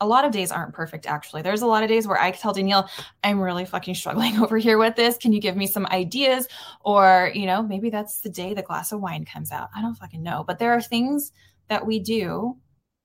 a 0.00 0.06
lot 0.06 0.24
of 0.24 0.32
days 0.32 0.52
aren't 0.52 0.74
perfect 0.74 1.06
actually 1.06 1.42
there's 1.42 1.62
a 1.62 1.66
lot 1.66 1.82
of 1.82 1.88
days 1.88 2.06
where 2.06 2.20
i 2.20 2.30
tell 2.30 2.52
danielle 2.52 2.88
i'm 3.24 3.40
really 3.40 3.64
fucking 3.64 3.94
struggling 3.94 4.36
over 4.42 4.58
here 4.58 4.78
with 4.78 4.96
this 4.96 5.16
can 5.16 5.32
you 5.32 5.40
give 5.40 5.56
me 5.56 5.66
some 5.66 5.86
ideas 5.86 6.46
or 6.84 7.30
you 7.34 7.46
know 7.46 7.62
maybe 7.62 7.90
that's 7.90 8.20
the 8.20 8.28
day 8.28 8.54
the 8.54 8.62
glass 8.62 8.92
of 8.92 9.00
wine 9.00 9.24
comes 9.24 9.50
out 9.50 9.68
i 9.74 9.80
don't 9.80 9.94
fucking 9.94 10.22
know 10.22 10.44
but 10.46 10.58
there 10.58 10.72
are 10.72 10.82
things 10.82 11.32
that 11.68 11.86
we 11.86 11.98
do 11.98 12.56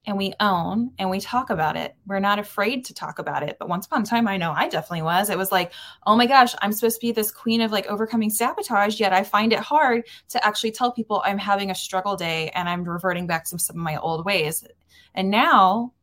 and 0.06 0.18
we 0.18 0.34
own 0.40 0.92
and 0.98 1.10
we 1.10 1.20
talk 1.20 1.50
about 1.52 1.78
it. 1.78 1.96
We're 2.08 2.20
not 2.20 2.40
afraid 2.40 2.86
to 2.86 2.94
talk 2.94 3.20
about 3.20 3.44
it 3.44 3.58
but 3.60 3.70
once 3.70 3.86
upon 3.86 4.02
a 4.02 4.06
time 4.06 4.28
i 4.28 4.38
know 4.38 4.52
i 4.52 4.68
definitely 4.68 5.04
was. 5.04 5.30
It 5.30 5.38
was 5.38 5.52
like 5.52 5.74
oh 6.08 6.16
my 6.16 6.26
gosh 6.26 6.54
i'm 6.62 6.74
supposed 6.74 7.00
to 7.00 7.06
be 7.06 7.12
this 7.12 7.32
queen 7.32 7.62
of 7.62 7.72
like 7.72 7.86
overcoming 7.88 8.30
sabotage 8.30 9.00
yet 9.00 9.14
i 9.14 9.24
find 9.24 9.54
it 9.54 9.60
hard 9.60 10.04
to 10.30 10.46
actually 10.46 10.72
tell 10.72 10.92
people 10.92 11.22
i'm 11.26 11.38
having 11.38 11.72
a 11.72 11.76
struggle 11.76 12.16
day 12.16 12.50
and 12.56 12.68
i'm 12.68 12.84
reverting 12.84 13.28
back 13.28 13.46
to 13.46 13.60
some 13.60 13.78
of 13.78 13.84
my 13.84 13.98
old 13.98 14.26
ways. 14.26 14.64
And 15.14 15.30
now 15.30 15.94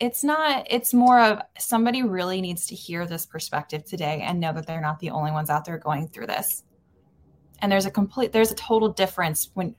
it's 0.00 0.22
not 0.22 0.66
it's 0.70 0.94
more 0.94 1.20
of 1.20 1.40
somebody 1.58 2.02
really 2.02 2.40
needs 2.40 2.66
to 2.66 2.74
hear 2.74 3.04
this 3.06 3.26
perspective 3.26 3.84
today 3.84 4.22
and 4.24 4.38
know 4.38 4.52
that 4.52 4.66
they're 4.66 4.80
not 4.80 5.00
the 5.00 5.10
only 5.10 5.32
ones 5.32 5.50
out 5.50 5.64
there 5.64 5.78
going 5.78 6.08
through 6.08 6.26
this. 6.26 6.62
And 7.60 7.70
there's 7.72 7.86
a 7.86 7.90
complete 7.90 8.32
there's 8.32 8.52
a 8.52 8.56
total 8.56 8.90
difference 8.90 9.50
when 9.54 9.74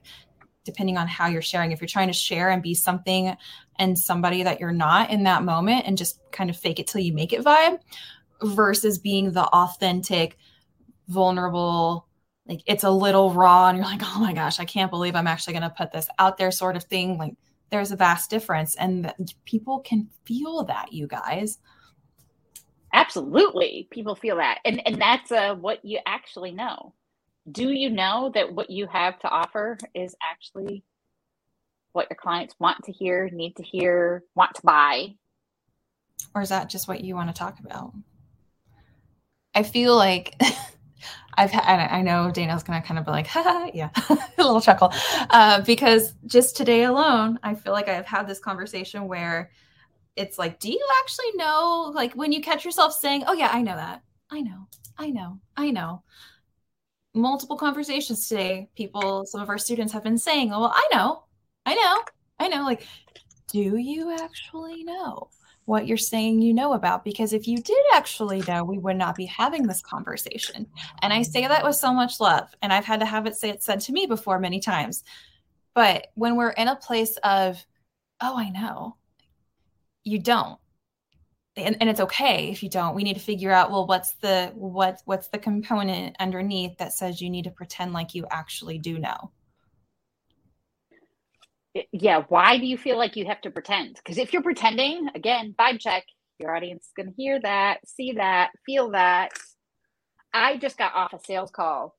depending 0.64 0.96
on 0.96 1.08
how 1.08 1.26
you're 1.26 1.42
sharing. 1.42 1.72
If 1.72 1.80
you're 1.80 1.88
trying 1.88 2.08
to 2.08 2.14
share 2.14 2.50
and 2.50 2.62
be 2.62 2.74
something 2.74 3.36
and 3.78 3.98
somebody 3.98 4.42
that 4.42 4.60
you're 4.60 4.72
not 4.72 5.10
in 5.10 5.24
that 5.24 5.42
moment 5.42 5.86
and 5.86 5.96
just 5.96 6.20
kind 6.32 6.50
of 6.50 6.56
fake 6.56 6.78
it 6.78 6.86
till 6.86 7.00
you 7.00 7.12
make 7.12 7.32
it 7.32 7.42
vibe 7.42 7.78
versus 8.42 8.98
being 8.98 9.32
the 9.32 9.44
authentic 9.44 10.38
vulnerable 11.08 12.06
like 12.46 12.62
it's 12.66 12.84
a 12.84 12.90
little 12.90 13.32
raw 13.32 13.68
and 13.68 13.76
you're 13.76 13.86
like 13.86 14.00
oh 14.02 14.18
my 14.18 14.32
gosh 14.32 14.60
i 14.60 14.64
can't 14.64 14.90
believe 14.90 15.14
i'm 15.14 15.26
actually 15.26 15.52
going 15.52 15.62
to 15.62 15.74
put 15.76 15.92
this 15.92 16.08
out 16.18 16.38
there 16.38 16.50
sort 16.50 16.76
of 16.76 16.84
thing 16.84 17.18
like 17.18 17.34
there's 17.70 17.92
a 17.92 17.96
vast 17.96 18.30
difference 18.30 18.74
and 18.74 19.12
people 19.44 19.80
can 19.80 20.08
feel 20.24 20.64
that 20.64 20.92
you 20.92 21.06
guys. 21.06 21.58
Absolutely. 22.92 23.88
People 23.90 24.16
feel 24.16 24.36
that. 24.36 24.58
And 24.64 24.86
and 24.86 25.00
that's 25.00 25.30
uh, 25.32 25.54
what 25.54 25.84
you 25.84 26.00
actually 26.06 26.50
know 26.50 26.92
do 27.50 27.70
you 27.70 27.90
know 27.90 28.30
that 28.34 28.52
what 28.52 28.70
you 28.70 28.86
have 28.86 29.18
to 29.20 29.28
offer 29.28 29.78
is 29.94 30.14
actually 30.22 30.84
what 31.92 32.06
your 32.10 32.16
clients 32.16 32.54
want 32.58 32.82
to 32.84 32.92
hear 32.92 33.28
need 33.32 33.56
to 33.56 33.62
hear 33.62 34.22
want 34.34 34.54
to 34.54 34.62
buy 34.62 35.14
or 36.34 36.42
is 36.42 36.50
that 36.50 36.68
just 36.68 36.88
what 36.88 37.02
you 37.02 37.14
want 37.14 37.28
to 37.28 37.38
talk 37.38 37.58
about 37.60 37.92
i 39.54 39.62
feel 39.62 39.96
like 39.96 40.34
I've 41.34 41.50
had, 41.50 41.88
I 41.90 42.02
know 42.02 42.30
Dana's 42.30 42.62
going 42.62 42.80
to 42.80 42.86
kind 42.86 42.98
of 42.98 43.06
be 43.06 43.12
like, 43.12 43.28
yeah, 43.74 43.88
a 44.10 44.18
little 44.36 44.60
chuckle. 44.60 44.92
Uh, 45.30 45.62
because 45.62 46.14
just 46.26 46.56
today 46.56 46.84
alone, 46.84 47.38
I 47.42 47.54
feel 47.54 47.72
like 47.72 47.88
I've 47.88 48.06
had 48.06 48.28
this 48.28 48.38
conversation 48.38 49.08
where 49.08 49.50
it's 50.16 50.38
like, 50.38 50.58
do 50.60 50.70
you 50.70 50.86
actually 51.02 51.32
know? 51.36 51.92
Like 51.94 52.12
when 52.14 52.32
you 52.32 52.42
catch 52.42 52.64
yourself 52.64 52.92
saying, 52.92 53.24
oh, 53.26 53.32
yeah, 53.32 53.48
I 53.50 53.62
know 53.62 53.76
that. 53.76 54.02
I 54.30 54.42
know, 54.42 54.66
I 54.98 55.10
know, 55.10 55.40
I 55.56 55.70
know. 55.70 56.02
Multiple 57.14 57.56
conversations 57.56 58.28
today, 58.28 58.68
people, 58.76 59.26
some 59.26 59.40
of 59.40 59.48
our 59.48 59.58
students 59.58 59.92
have 59.92 60.04
been 60.04 60.18
saying, 60.18 60.52
oh, 60.52 60.60
well, 60.60 60.72
I 60.74 60.88
know, 60.92 61.24
I 61.66 61.74
know. 61.74 62.02
I 62.40 62.48
know. 62.48 62.64
Like, 62.64 62.86
do 63.52 63.76
you 63.76 64.16
actually 64.18 64.82
know 64.82 65.28
what 65.66 65.86
you're 65.86 65.98
saying 65.98 66.40
you 66.40 66.54
know 66.54 66.72
about? 66.72 67.04
Because 67.04 67.32
if 67.32 67.46
you 67.46 67.58
did 67.58 67.84
actually 67.92 68.42
know, 68.48 68.64
we 68.64 68.78
would 68.78 68.96
not 68.96 69.14
be 69.14 69.26
having 69.26 69.66
this 69.66 69.82
conversation. 69.82 70.66
And 71.02 71.12
I 71.12 71.22
say 71.22 71.46
that 71.46 71.62
with 71.62 71.76
so 71.76 71.92
much 71.92 72.18
love. 72.18 72.48
And 72.62 72.72
I've 72.72 72.86
had 72.86 73.00
to 73.00 73.06
have 73.06 73.26
it 73.26 73.36
say 73.36 73.50
it 73.50 73.62
said 73.62 73.80
to 73.80 73.92
me 73.92 74.06
before 74.06 74.38
many 74.38 74.58
times. 74.58 75.04
But 75.74 76.06
when 76.14 76.36
we're 76.36 76.50
in 76.50 76.68
a 76.68 76.76
place 76.76 77.16
of, 77.18 77.62
oh, 78.20 78.38
I 78.38 78.48
know, 78.48 78.96
you 80.02 80.18
don't. 80.18 80.58
And, 81.64 81.76
and 81.80 81.88
it's 81.88 82.00
okay 82.00 82.50
if 82.50 82.62
you 82.62 82.68
don't. 82.68 82.94
We 82.94 83.02
need 83.02 83.14
to 83.14 83.20
figure 83.20 83.50
out, 83.50 83.70
well, 83.70 83.86
what's 83.86 84.12
the 84.14 84.52
what 84.54 85.00
what's 85.04 85.28
the 85.28 85.38
component 85.38 86.16
underneath 86.18 86.78
that 86.78 86.92
says 86.92 87.20
you 87.20 87.30
need 87.30 87.44
to 87.44 87.50
pretend 87.50 87.92
like 87.92 88.14
you 88.14 88.26
actually 88.30 88.78
do 88.78 88.98
know? 88.98 89.30
Yeah 91.92 92.24
why 92.28 92.58
do 92.58 92.66
you 92.66 92.76
feel 92.76 92.98
like 92.98 93.16
you 93.16 93.26
have 93.26 93.40
to 93.42 93.50
pretend? 93.50 93.96
Because 93.96 94.18
if 94.18 94.32
you're 94.32 94.42
pretending 94.42 95.08
again 95.14 95.54
vibe 95.58 95.80
check 95.80 96.04
your 96.38 96.54
audience 96.54 96.86
is 96.86 96.92
going 96.96 97.08
to 97.08 97.14
hear 97.14 97.40
that 97.40 97.78
see 97.86 98.12
that 98.12 98.50
feel 98.66 98.90
that. 98.90 99.30
I 100.32 100.58
just 100.58 100.78
got 100.78 100.94
off 100.94 101.12
a 101.12 101.18
sales 101.18 101.50
call 101.50 101.96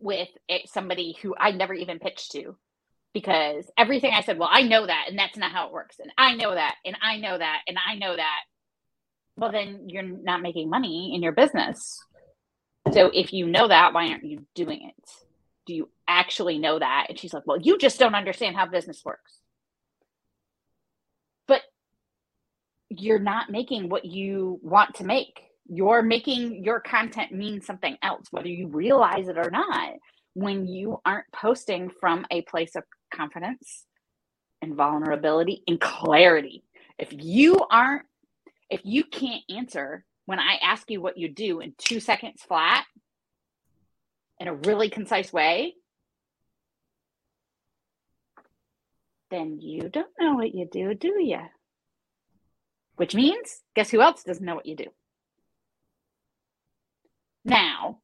with 0.00 0.28
somebody 0.66 1.16
who 1.22 1.34
i 1.38 1.50
never 1.50 1.74
even 1.74 1.98
pitched 1.98 2.32
to 2.32 2.56
because 3.12 3.70
everything 3.76 4.12
i 4.14 4.22
said 4.22 4.38
well 4.38 4.48
i 4.50 4.62
know 4.62 4.86
that 4.86 5.06
and 5.08 5.18
that's 5.18 5.36
not 5.36 5.52
how 5.52 5.66
it 5.66 5.72
works 5.72 5.96
and 5.98 6.10
i 6.18 6.34
know 6.34 6.54
that 6.54 6.76
and 6.84 6.96
i 7.02 7.18
know 7.18 7.36
that 7.36 7.60
and 7.66 7.76
i 7.86 7.96
know 7.96 8.14
that 8.14 8.40
well 9.38 9.52
then 9.52 9.88
you're 9.88 10.02
not 10.02 10.42
making 10.42 10.68
money 10.68 11.12
in 11.14 11.22
your 11.22 11.32
business 11.32 11.98
so 12.92 13.10
if 13.12 13.32
you 13.32 13.46
know 13.46 13.68
that 13.68 13.92
why 13.92 14.08
aren't 14.08 14.24
you 14.24 14.46
doing 14.54 14.82
it 14.88 15.10
do 15.68 15.74
you 15.74 15.88
actually 16.08 16.58
know 16.58 16.78
that? 16.78 17.06
And 17.08 17.18
she's 17.18 17.34
like, 17.34 17.46
well, 17.46 17.60
you 17.60 17.78
just 17.78 18.00
don't 18.00 18.14
understand 18.14 18.56
how 18.56 18.66
business 18.66 19.02
works. 19.04 19.38
But 21.46 21.60
you're 22.88 23.20
not 23.20 23.50
making 23.50 23.90
what 23.90 24.06
you 24.06 24.58
want 24.62 24.94
to 24.96 25.04
make. 25.04 25.38
You're 25.68 26.02
making 26.02 26.64
your 26.64 26.80
content 26.80 27.32
mean 27.32 27.60
something 27.60 27.98
else, 28.02 28.26
whether 28.30 28.48
you 28.48 28.68
realize 28.68 29.28
it 29.28 29.36
or 29.36 29.50
not, 29.50 29.92
when 30.32 30.66
you 30.66 30.98
aren't 31.04 31.30
posting 31.34 31.90
from 32.00 32.24
a 32.30 32.40
place 32.42 32.74
of 32.74 32.84
confidence 33.14 33.84
and 34.62 34.74
vulnerability 34.74 35.62
and 35.68 35.78
clarity. 35.78 36.64
If 36.98 37.10
you 37.12 37.58
aren't, 37.70 38.06
if 38.70 38.80
you 38.84 39.04
can't 39.04 39.42
answer 39.48 40.04
when 40.26 40.38
I 40.38 40.58
ask 40.62 40.90
you 40.90 41.00
what 41.00 41.16
you 41.16 41.28
do 41.28 41.60
in 41.60 41.74
two 41.78 42.00
seconds 42.00 42.42
flat, 42.42 42.84
in 44.40 44.48
a 44.48 44.54
really 44.54 44.88
concise 44.88 45.32
way, 45.32 45.74
then 49.30 49.60
you 49.60 49.88
don't 49.88 50.06
know 50.20 50.34
what 50.34 50.54
you 50.54 50.68
do, 50.70 50.94
do 50.94 51.14
you? 51.18 51.40
Which 52.96 53.14
means, 53.14 53.60
guess 53.74 53.90
who 53.90 54.00
else 54.00 54.22
doesn't 54.22 54.44
know 54.44 54.54
what 54.54 54.66
you 54.66 54.76
do? 54.76 54.86
Now, 57.44 58.00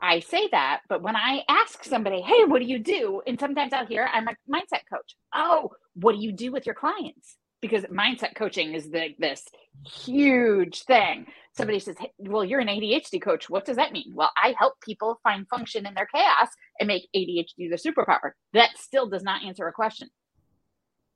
I 0.00 0.20
say 0.20 0.48
that, 0.52 0.80
but 0.88 1.02
when 1.02 1.16
I 1.16 1.42
ask 1.48 1.84
somebody, 1.84 2.20
hey, 2.20 2.44
what 2.44 2.60
do 2.60 2.66
you 2.66 2.78
do? 2.78 3.22
And 3.26 3.38
sometimes 3.38 3.72
out 3.72 3.88
here, 3.88 4.08
I'm 4.12 4.28
a 4.28 4.36
mindset 4.48 4.82
coach. 4.92 5.16
Oh, 5.34 5.70
what 5.94 6.12
do 6.14 6.18
you 6.18 6.32
do 6.32 6.52
with 6.52 6.66
your 6.66 6.74
clients? 6.74 7.36
Because 7.66 7.84
mindset 7.86 8.34
coaching 8.34 8.74
is 8.74 8.90
the, 8.90 9.14
this 9.18 9.44
huge 9.84 10.82
thing. 10.82 11.26
Somebody 11.56 11.78
says, 11.78 11.96
hey, 11.98 12.12
Well, 12.18 12.44
you're 12.44 12.60
an 12.60 12.68
ADHD 12.68 13.20
coach. 13.20 13.48
What 13.48 13.64
does 13.64 13.76
that 13.76 13.92
mean? 13.92 14.12
Well, 14.14 14.30
I 14.36 14.54
help 14.58 14.74
people 14.80 15.20
find 15.22 15.48
function 15.48 15.86
in 15.86 15.94
their 15.94 16.06
chaos 16.06 16.48
and 16.78 16.86
make 16.86 17.08
ADHD 17.14 17.68
their 17.68 17.78
superpower. 17.78 18.32
That 18.52 18.70
still 18.78 19.08
does 19.08 19.22
not 19.22 19.44
answer 19.44 19.66
a 19.66 19.72
question. 19.72 20.08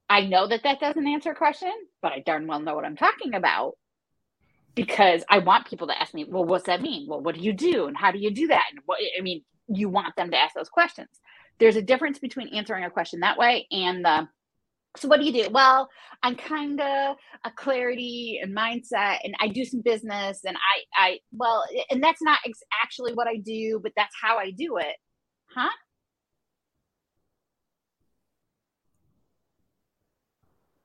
I 0.08 0.22
know 0.22 0.48
that 0.48 0.64
that 0.64 0.80
doesn't 0.80 1.06
answer 1.06 1.30
a 1.30 1.36
question, 1.36 1.72
but 2.02 2.12
I 2.12 2.20
darn 2.20 2.46
well 2.46 2.60
know 2.60 2.74
what 2.74 2.84
I'm 2.84 2.96
talking 2.96 3.34
about 3.34 3.74
because 4.74 5.22
I 5.28 5.38
want 5.38 5.68
people 5.68 5.88
to 5.88 6.00
ask 6.00 6.14
me, 6.14 6.24
Well, 6.24 6.44
what's 6.44 6.66
that 6.66 6.82
mean? 6.82 7.06
Well, 7.08 7.20
what 7.20 7.34
do 7.34 7.40
you 7.40 7.52
do? 7.52 7.86
And 7.86 7.96
how 7.96 8.10
do 8.10 8.18
you 8.18 8.32
do 8.32 8.48
that? 8.48 8.64
And 8.70 8.80
what, 8.86 8.98
I 9.18 9.22
mean, 9.22 9.42
you 9.68 9.88
want 9.88 10.16
them 10.16 10.30
to 10.30 10.36
ask 10.36 10.54
those 10.54 10.68
questions. 10.68 11.08
There's 11.58 11.76
a 11.76 11.82
difference 11.82 12.18
between 12.18 12.54
answering 12.54 12.84
a 12.84 12.90
question 12.90 13.20
that 13.20 13.38
way 13.38 13.66
and 13.70 14.04
the 14.04 14.28
so 14.96 15.08
what 15.08 15.20
do 15.20 15.26
you 15.26 15.32
do? 15.32 15.50
Well 15.50 15.88
i'm 16.22 16.36
kind 16.36 16.80
of 16.80 17.16
a 17.44 17.50
clarity 17.50 18.40
and 18.42 18.54
mindset 18.56 19.18
and 19.24 19.34
i 19.40 19.48
do 19.48 19.64
some 19.64 19.80
business 19.80 20.40
and 20.44 20.56
i 20.56 21.06
i 21.06 21.18
well 21.32 21.64
and 21.90 22.02
that's 22.02 22.22
not 22.22 22.38
ex- 22.46 22.62
actually 22.82 23.14
what 23.14 23.26
i 23.26 23.36
do 23.36 23.80
but 23.82 23.92
that's 23.96 24.14
how 24.20 24.38
i 24.38 24.50
do 24.50 24.76
it. 24.78 24.96
Huh? 25.54 25.70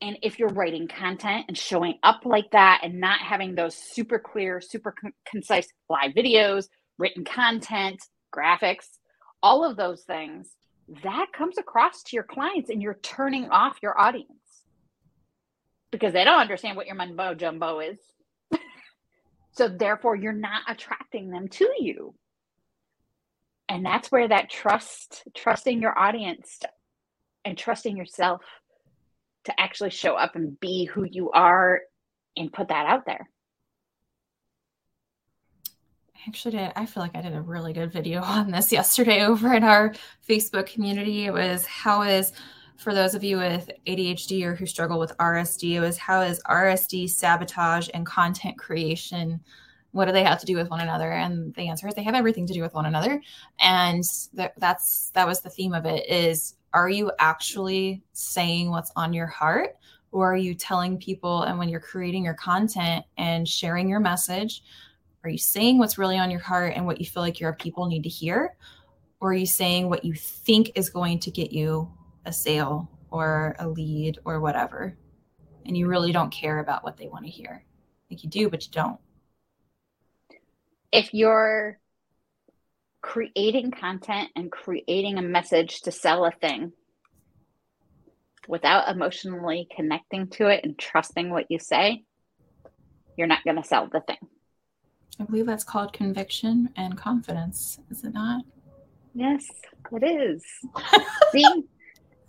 And 0.01 0.17
if 0.21 0.39
you're 0.39 0.49
writing 0.49 0.87
content 0.87 1.45
and 1.47 1.57
showing 1.57 1.95
up 2.03 2.21
like 2.25 2.51
that 2.51 2.81
and 2.83 2.99
not 2.99 3.19
having 3.19 3.55
those 3.55 3.75
super 3.75 4.19
clear 4.19 4.61
super 4.61 4.93
con- 4.99 5.13
concise 5.29 5.67
live 5.89 6.11
videos 6.11 6.67
written 6.97 7.23
content 7.25 7.99
graphics 8.35 8.85
all 9.41 9.63
of 9.63 9.77
those 9.77 10.03
things 10.03 10.49
that 11.03 11.27
comes 11.33 11.57
across 11.57 12.03
to 12.03 12.15
your 12.15 12.23
clients 12.23 12.69
and 12.69 12.81
you're 12.81 12.99
turning 13.01 13.49
off 13.49 13.77
your 13.81 13.99
audience 13.99 14.29
because 15.91 16.13
they 16.13 16.23
don't 16.23 16.39
understand 16.39 16.77
what 16.77 16.85
your 16.85 16.95
mumbo 16.95 17.33
jumbo 17.33 17.79
is. 17.79 17.97
so 19.51 19.67
therefore 19.67 20.15
you're 20.15 20.31
not 20.31 20.61
attracting 20.67 21.29
them 21.31 21.47
to 21.47 21.69
you. 21.79 22.13
And 23.67 23.83
that's 23.83 24.11
where 24.11 24.27
that 24.27 24.49
trust, 24.49 25.23
trusting 25.35 25.81
your 25.81 25.97
audience 25.97 26.59
and 27.43 27.57
trusting 27.57 27.97
yourself 27.97 28.41
to 29.45 29.59
actually 29.59 29.89
show 29.89 30.15
up 30.15 30.35
and 30.35 30.59
be 30.59 30.85
who 30.85 31.03
you 31.03 31.31
are 31.31 31.81
and 32.37 32.53
put 32.53 32.67
that 32.67 32.85
out 32.85 33.05
there 33.05 33.29
actually 36.27 36.51
did 36.51 36.71
i 36.75 36.85
feel 36.85 37.01
like 37.01 37.15
i 37.15 37.21
did 37.21 37.35
a 37.35 37.41
really 37.41 37.73
good 37.73 37.91
video 37.91 38.21
on 38.23 38.51
this 38.51 38.71
yesterday 38.71 39.23
over 39.25 39.53
in 39.53 39.63
our 39.63 39.93
facebook 40.27 40.65
community. 40.67 41.25
It 41.25 41.33
was 41.33 41.65
how 41.65 42.01
is 42.01 42.33
for 42.77 42.93
those 42.93 43.15
of 43.15 43.23
you 43.23 43.37
with 43.37 43.69
adhd 43.87 44.43
or 44.43 44.55
who 44.55 44.65
struggle 44.65 44.99
with 44.99 45.15
rsd 45.17 45.75
it 45.75 45.79
was 45.79 45.97
how 45.97 46.21
is 46.21 46.41
rsd 46.47 47.09
sabotage 47.09 47.89
and 47.93 48.05
content 48.05 48.57
creation? 48.57 49.39
What 49.91 50.05
do 50.05 50.11
they 50.11 50.23
have 50.23 50.41
to 50.41 50.45
do 50.45 50.57
with 50.57 50.69
one 50.69 50.81
another? 50.81 51.13
And 51.13 51.53
the 51.55 51.69
answer 51.69 51.87
is 51.87 51.93
they 51.93 52.03
have 52.03 52.15
everything 52.15 52.45
to 52.47 52.53
do 52.53 52.61
with 52.61 52.73
one 52.73 52.85
another. 52.85 53.21
And 53.61 54.03
that, 54.33 54.51
that's 54.57 55.11
that 55.11 55.25
was 55.25 55.39
the 55.39 55.49
theme 55.49 55.73
of 55.73 55.85
it 55.85 56.09
is 56.09 56.55
are 56.73 56.89
you 56.89 57.11
actually 57.19 58.03
saying 58.11 58.69
what's 58.69 58.91
on 58.97 59.13
your 59.13 59.27
heart 59.27 59.77
or 60.11 60.33
are 60.33 60.37
you 60.37 60.53
telling 60.53 60.97
people 60.97 61.43
and 61.43 61.57
when 61.57 61.69
you're 61.69 61.79
creating 61.79 62.25
your 62.25 62.33
content 62.33 63.05
and 63.17 63.47
sharing 63.47 63.87
your 63.87 64.01
message 64.01 64.63
are 65.25 65.29
you 65.29 65.37
saying 65.39 65.79
what's 65.79 65.97
really 65.97 66.17
on 66.17 66.29
your 66.29 66.39
heart 66.39 66.73
and 66.75 66.85
what 66.85 66.99
you 66.99 67.05
feel 67.05 67.23
like 67.23 67.39
your 67.39 67.53
people 67.53 67.87
need 67.87 68.03
to 68.03 68.09
hear? 68.09 68.55
Or 69.19 69.31
are 69.31 69.35
you 69.35 69.47
saying 69.47 69.89
what 69.89 70.05
you 70.05 70.13
think 70.13 70.73
is 70.75 70.89
going 70.89 71.19
to 71.19 71.31
get 71.31 71.51
you 71.51 71.91
a 72.25 72.31
sale 72.31 72.91
or 73.09 73.55
a 73.57 73.67
lead 73.67 74.19
or 74.23 74.39
whatever? 74.39 74.95
And 75.65 75.75
you 75.75 75.87
really 75.87 76.11
don't 76.11 76.31
care 76.31 76.59
about 76.59 76.83
what 76.83 76.97
they 76.97 77.07
want 77.07 77.25
to 77.25 77.31
hear. 77.31 77.65
Like 78.11 78.23
you 78.23 78.29
do, 78.29 78.49
but 78.49 78.65
you 78.65 78.71
don't. 78.71 78.99
If 80.91 81.11
you're 81.11 81.79
creating 83.01 83.71
content 83.71 84.29
and 84.35 84.51
creating 84.51 85.17
a 85.17 85.23
message 85.23 85.81
to 85.81 85.91
sell 85.91 86.23
a 86.25 86.31
thing 86.31 86.71
without 88.47 88.89
emotionally 88.89 89.67
connecting 89.75 90.27
to 90.27 90.47
it 90.47 90.63
and 90.63 90.77
trusting 90.77 91.31
what 91.31 91.47
you 91.49 91.57
say, 91.57 92.03
you're 93.17 93.27
not 93.27 93.43
going 93.43 93.55
to 93.55 93.63
sell 93.63 93.89
the 93.91 94.01
thing. 94.01 94.17
I 95.19 95.23
believe 95.23 95.45
that's 95.45 95.63
called 95.63 95.93
conviction 95.93 96.69
and 96.75 96.97
confidence, 96.97 97.79
is 97.89 98.03
it 98.03 98.13
not? 98.13 98.43
Yes, 99.13 99.45
it 99.91 100.03
is. 100.03 100.43
being 101.33 101.63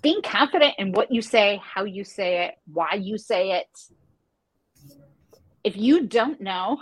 being 0.03 0.23
confident 0.23 0.75
in 0.79 0.93
what 0.93 1.11
you 1.11 1.21
say, 1.21 1.61
how 1.65 1.85
you 1.85 2.05
say 2.05 2.47
it, 2.47 2.55
why 2.73 2.95
you 2.95 3.19
say 3.19 3.53
it. 3.53 3.67
If 5.65 5.77
you 5.77 6.07
don't 6.07 6.41
know, 6.41 6.81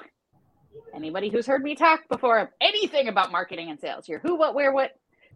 anybody 0.95 1.31
who's 1.31 1.47
heard 1.47 1.63
me 1.63 1.75
talk 1.75 2.07
before 2.11 2.53
anything 2.61 3.09
about 3.09 3.33
marketing 3.33 3.71
and 3.71 3.81
sales, 3.81 4.09
your 4.09 4.19
who, 4.19 4.37
what, 4.37 4.55
where, 4.55 4.73
what, 4.73 4.91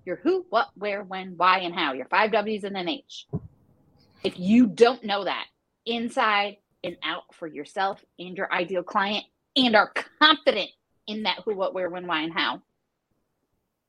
your 0.05 0.17
who, 0.17 0.45
what, 0.51 0.69
where, 0.75 1.03
when, 1.03 1.35
why, 1.39 1.61
and 1.61 1.75
how, 1.75 1.95
your 1.95 2.07
five 2.07 2.31
W's 2.33 2.65
and 2.65 2.77
an 2.77 2.89
H. 2.89 3.27
If 4.23 4.39
you 4.39 4.67
don't 4.67 5.05
know 5.05 5.25
that 5.25 5.47
inside 5.87 6.59
and 6.85 6.97
out 7.03 7.35
for 7.35 7.47
yourself 7.47 8.05
and 8.19 8.37
your 8.37 8.53
ideal 8.53 8.83
client, 8.83 9.25
and 9.67 9.77
are 9.77 9.93
confident 10.21 10.71
in 11.07 11.25
that 11.25 11.41
who, 11.45 11.55
what, 11.55 11.75
where, 11.75 11.91
when, 11.91 12.07
why, 12.07 12.23
and 12.23 12.33
how, 12.33 12.63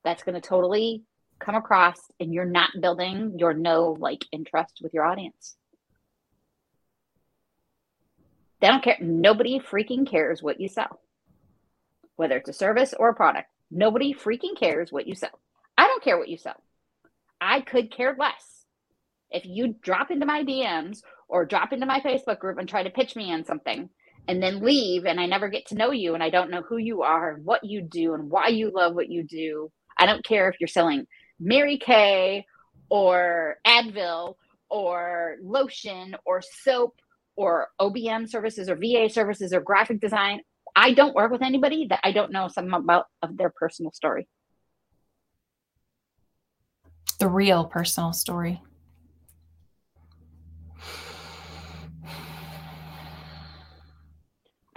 that's 0.04 0.24
going 0.24 0.36
to 0.36 0.42
totally 0.42 1.04
come 1.40 1.56
across 1.56 2.00
and 2.20 2.34
you're 2.34 2.46
not 2.46 2.72
building 2.82 3.36
your 3.38 3.54
no 3.54 3.96
like, 4.00 4.26
interest 4.32 4.80
with 4.82 4.94
your 4.94 5.06
audience. 5.06 5.56
They 8.62 8.68
don't 8.68 8.84
care. 8.84 8.98
Nobody 9.00 9.60
freaking 9.60 10.10
cares 10.10 10.44
what 10.44 10.60
you 10.60 10.68
sell, 10.68 11.00
whether 12.18 12.38
it's 12.38 12.50
a 12.50 12.54
service 12.54 12.94
or 12.98 13.10
a 13.10 13.16
product. 13.16 13.48
Nobody 13.72 14.14
freaking 14.14 14.58
cares 14.58 14.92
what 14.92 15.08
you 15.08 15.16
sell. 15.16 15.40
I 15.78 15.88
don't 15.88 16.04
care 16.04 16.18
what 16.18 16.28
you 16.28 16.38
sell. 16.38 16.62
I 17.40 17.62
could 17.62 17.92
care 17.92 18.16
less. 18.20 18.66
if 19.32 19.46
you 19.46 19.76
drop 19.82 20.12
into 20.12 20.26
my 20.26 20.44
DMs 20.44 21.02
or 21.28 21.46
drop 21.46 21.72
into 21.72 21.86
my 21.86 22.00
Facebook 22.00 22.40
group 22.40 22.58
and 22.58 22.68
try 22.68 22.84
to 22.84 22.90
pitch 22.90 23.16
me 23.16 23.32
on 23.32 23.46
something 23.46 23.90
and 24.28 24.42
then 24.42 24.62
leave 24.62 25.06
and 25.06 25.20
I 25.20 25.26
never 25.26 25.50
get 25.50 25.68
to 25.68 25.76
know 25.76 25.92
you 25.92 26.14
and 26.14 26.24
I 26.24 26.30
don't 26.30 26.52
know 26.52 26.62
who 26.62 26.78
you 26.78 27.02
are 27.02 27.34
and 27.34 27.46
what 27.46 27.64
you 27.64 27.82
do 27.82 28.14
and 28.14 28.30
why 28.30 28.48
you 28.48 28.72
love 28.74 28.94
what 28.94 29.10
you 29.10 29.24
do. 29.24 29.72
I 29.98 30.06
don't 30.06 30.24
care 30.24 30.50
if 30.50 30.60
you're 30.60 30.68
selling 30.68 31.08
Mary 31.40 31.78
Kay 31.78 32.46
or 32.90 33.58
Advil 33.66 34.36
or 34.70 35.38
lotion 35.42 36.16
or 36.26 36.42
soap 36.42 36.96
or 37.36 37.70
OBM 37.80 38.30
services 38.30 38.70
or 38.70 38.76
VA 38.76 39.10
services 39.10 39.54
or 39.54 39.62
graphic 39.62 40.00
design. 40.00 40.42
I 40.76 40.94
don't 40.94 41.16
work 41.16 41.32
with 41.32 41.42
anybody 41.42 41.88
that 41.90 42.02
I 42.04 42.12
don't 42.12 42.32
know 42.32 42.48
something 42.48 42.74
about 42.74 43.06
of 43.22 43.38
their 43.38 43.50
personal 43.50 43.92
story. 43.92 44.28
The 47.20 47.28
real 47.28 47.66
personal 47.66 48.14
story. 48.14 48.62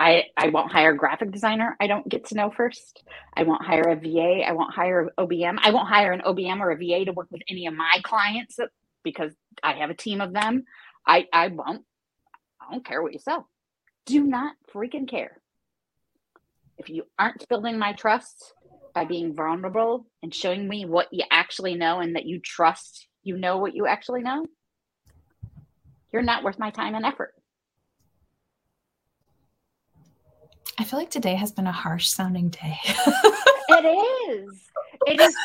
I, 0.02 0.24
I 0.36 0.48
won't 0.48 0.72
hire 0.72 0.90
a 0.90 0.96
graphic 0.96 1.30
designer 1.30 1.76
I 1.78 1.86
don't 1.86 2.08
get 2.08 2.26
to 2.26 2.34
know 2.34 2.50
first. 2.50 3.04
I 3.36 3.44
won't 3.44 3.64
hire 3.64 3.82
a 3.82 3.94
VA. 3.94 4.42
I 4.44 4.50
won't 4.50 4.74
hire 4.74 5.00
an 5.02 5.10
OBM. 5.16 5.58
I 5.62 5.70
won't 5.70 5.88
hire 5.88 6.10
an 6.10 6.22
OBM 6.22 6.58
or 6.58 6.72
a 6.72 6.76
VA 6.76 7.04
to 7.04 7.12
work 7.12 7.28
with 7.30 7.42
any 7.48 7.66
of 7.66 7.74
my 7.74 8.00
clients 8.02 8.58
because 9.04 9.32
I 9.62 9.74
have 9.74 9.90
a 9.90 9.94
team 9.94 10.20
of 10.20 10.32
them. 10.32 10.64
I, 11.06 11.28
I 11.32 11.48
won't. 11.48 11.84
I 12.60 12.72
don't 12.72 12.84
care 12.84 13.00
what 13.00 13.12
you 13.12 13.20
sell. 13.20 13.48
Do 14.04 14.24
not 14.24 14.56
freaking 14.74 15.08
care. 15.08 15.40
If 16.78 16.90
you 16.90 17.04
aren't 17.16 17.48
building 17.48 17.78
my 17.78 17.92
trust 17.92 18.54
by 18.94 19.04
being 19.04 19.36
vulnerable 19.36 20.06
and 20.20 20.34
showing 20.34 20.68
me 20.68 20.84
what 20.84 21.12
you 21.12 21.22
actually 21.30 21.76
know 21.76 22.00
and 22.00 22.16
that 22.16 22.26
you 22.26 22.40
trust 22.40 23.06
you 23.22 23.36
know 23.36 23.58
what 23.58 23.76
you 23.76 23.86
actually 23.86 24.22
know, 24.22 24.46
you're 26.12 26.22
not 26.22 26.42
worth 26.42 26.58
my 26.58 26.70
time 26.70 26.96
and 26.96 27.06
effort. 27.06 27.34
I 30.78 30.84
feel 30.84 30.98
like 30.98 31.10
today 31.10 31.34
has 31.34 31.52
been 31.52 31.66
a 31.66 31.72
harsh 31.72 32.08
sounding 32.08 32.48
day. 32.48 32.78
it 32.84 34.30
is. 34.30 34.70
It 35.06 35.20
is. 35.20 35.36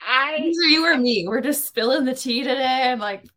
I. 0.00 0.38
Either 0.38 0.68
you 0.68 0.84
or 0.84 0.96
me. 0.96 1.28
We're 1.28 1.40
just 1.40 1.66
spilling 1.66 2.04
the 2.04 2.14
tea 2.14 2.42
today. 2.42 2.90
I'm 2.90 2.98
like. 2.98 3.22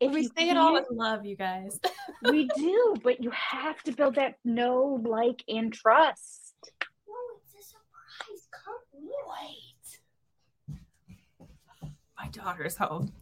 if 0.00 0.12
we 0.12 0.24
say 0.24 0.50
it 0.50 0.56
all 0.56 0.72
with 0.72 0.86
love, 0.90 1.24
you 1.24 1.36
guys. 1.36 1.78
we 2.24 2.48
do, 2.56 2.96
but 3.02 3.22
you 3.22 3.30
have 3.30 3.80
to 3.84 3.92
build 3.92 4.16
that 4.16 4.34
know, 4.44 5.00
like, 5.04 5.44
and 5.48 5.72
trust. 5.72 6.56
No, 7.06 7.14
it's 7.36 7.54
a 7.54 7.62
surprise. 7.68 8.48
Can't 8.64 8.82
wait. 9.40 10.00
My 12.18 12.26
daughter's 12.28 12.76
home. 12.76 13.12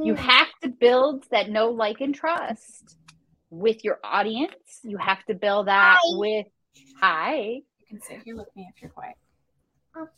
You 0.00 0.14
have 0.14 0.48
to 0.62 0.68
build 0.68 1.26
that 1.30 1.50
know, 1.50 1.70
like, 1.70 2.00
and 2.00 2.14
trust 2.14 2.96
with 3.52 3.84
your 3.84 4.00
audience. 4.02 4.80
You 4.82 4.96
have 4.96 5.22
to 5.26 5.34
build 5.34 5.68
that 5.68 5.98
hi. 6.02 6.18
with 6.18 6.46
hi. 6.98 7.36
You 7.36 7.86
can 7.88 8.00
sit 8.00 8.22
here 8.24 8.36
with 8.36 8.48
me 8.56 8.68
if 8.74 8.80
you're 8.82 8.90
quiet. 8.90 9.16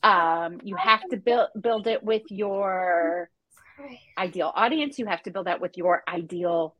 Um, 0.05 0.61
you 0.63 0.77
have 0.77 1.03
to 1.11 1.17
build 1.17 1.49
build 1.61 1.89
it 1.89 2.03
with 2.05 2.23
your 2.31 3.29
ideal 4.17 4.53
audience. 4.55 5.01
You 5.01 5.07
have 5.07 5.23
to 5.25 5.33
build 5.33 5.49
that 5.49 5.61
with 5.61 5.77
your 5.77 6.05
ideal 6.09 6.77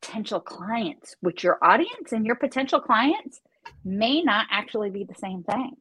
potential 0.00 0.40
clients, 0.40 1.14
which 1.20 1.44
your 1.44 1.58
audience 1.62 2.10
and 2.10 2.26
your 2.26 2.34
potential 2.34 2.80
clients 2.80 3.40
may 3.84 4.22
not 4.22 4.46
actually 4.50 4.90
be 4.90 5.04
the 5.04 5.14
same 5.14 5.44
thing. 5.44 5.76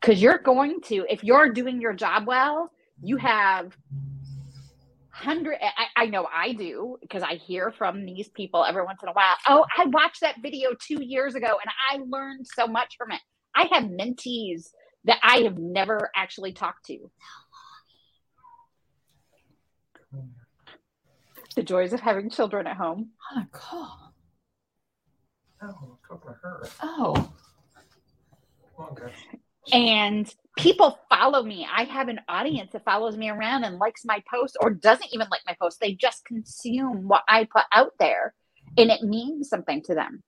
Because 0.00 0.20
you're 0.20 0.38
going 0.38 0.80
to, 0.86 1.06
if 1.08 1.22
you're 1.22 1.50
doing 1.50 1.80
your 1.80 1.92
job 1.92 2.26
well, 2.26 2.72
you 3.02 3.16
have 3.18 3.76
hundred 5.20 5.58
I, 5.60 6.04
I 6.04 6.06
know 6.06 6.26
i 6.34 6.52
do 6.52 6.96
because 7.02 7.22
i 7.22 7.34
hear 7.34 7.72
from 7.76 8.06
these 8.06 8.28
people 8.28 8.64
every 8.64 8.82
once 8.84 9.00
in 9.02 9.08
a 9.08 9.12
while 9.12 9.36
oh 9.48 9.66
i 9.76 9.84
watched 9.86 10.22
that 10.22 10.36
video 10.42 10.70
two 10.80 11.02
years 11.04 11.34
ago 11.34 11.46
and 11.46 11.70
i 11.90 11.98
learned 12.08 12.46
so 12.46 12.66
much 12.66 12.96
from 12.96 13.12
it. 13.12 13.20
I 13.54 13.68
have 13.72 13.84
mentees 13.84 14.68
that 15.04 15.18
i 15.22 15.38
have 15.38 15.58
never 15.58 16.10
actually 16.16 16.52
talked 16.52 16.86
to. 16.86 17.10
The 21.56 21.62
joys 21.62 21.92
of 21.92 22.00
having 22.00 22.30
children 22.30 22.66
at 22.66 22.76
home. 22.76 23.10
On 23.34 23.42
a 23.42 23.46
call. 23.52 24.14
Oh 25.62 25.98
talking 26.08 26.30
to 26.30 26.36
her. 26.42 26.68
Oh. 26.82 27.32
Okay 28.80 29.12
and 29.72 30.32
people 30.56 30.98
follow 31.08 31.42
me. 31.42 31.66
I 31.72 31.84
have 31.84 32.08
an 32.08 32.20
audience 32.28 32.72
that 32.72 32.84
follows 32.84 33.16
me 33.16 33.30
around 33.30 33.64
and 33.64 33.78
likes 33.78 34.04
my 34.04 34.22
post 34.30 34.56
or 34.60 34.70
doesn't 34.70 35.12
even 35.12 35.28
like 35.30 35.42
my 35.46 35.56
post. 35.60 35.80
They 35.80 35.94
just 35.94 36.24
consume 36.24 37.08
what 37.08 37.22
I 37.28 37.44
put 37.44 37.64
out 37.72 37.92
there 37.98 38.34
and 38.76 38.90
it 38.90 39.02
means 39.02 39.48
something 39.48 39.82
to 39.84 39.94
them. 39.94 40.22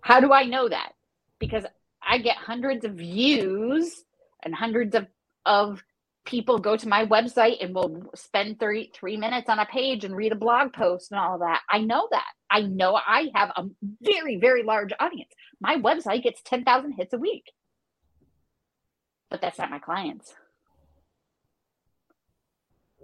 How 0.00 0.20
do 0.20 0.32
I 0.32 0.44
know 0.44 0.68
that? 0.68 0.92
Because 1.38 1.64
I 2.02 2.18
get 2.18 2.36
hundreds 2.36 2.84
of 2.84 2.92
views 2.92 4.04
and 4.44 4.54
hundreds 4.54 4.94
of, 4.94 5.06
of 5.44 5.82
people 6.24 6.58
go 6.58 6.76
to 6.76 6.88
my 6.88 7.06
website 7.06 7.62
and 7.64 7.74
will 7.74 8.10
spend 8.14 8.58
three 8.58 8.90
three 8.94 9.16
minutes 9.16 9.48
on 9.48 9.58
a 9.58 9.66
page 9.66 10.04
and 10.04 10.16
read 10.16 10.32
a 10.32 10.36
blog 10.36 10.72
post 10.72 11.12
and 11.12 11.20
all 11.20 11.38
that. 11.38 11.60
I 11.70 11.78
know 11.78 12.08
that. 12.10 12.26
I 12.50 12.62
know 12.62 12.94
I 12.94 13.30
have 13.34 13.50
a 13.56 13.64
very, 14.00 14.36
very 14.36 14.62
large 14.62 14.92
audience. 14.98 15.30
My 15.60 15.76
website 15.76 16.22
gets 16.22 16.42
10,000 16.42 16.92
hits 16.92 17.12
a 17.12 17.18
week 17.18 17.44
but 19.36 19.42
that's 19.42 19.58
not 19.58 19.68
my 19.68 19.78
clients. 19.78 20.34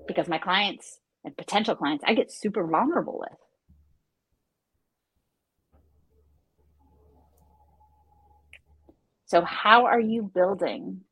Because 0.09 0.29
my 0.29 0.39
clients 0.39 0.99
and 1.25 1.37
potential 1.37 1.77
clients, 1.77 2.03
I 2.07 2.15
get 2.15 2.33
super 2.33 2.67
vulnerable 2.67 3.19
with. 3.21 3.39
So, 9.27 9.43
how 9.43 9.85
are 9.85 10.01
you 10.01 10.23
building 10.23 11.03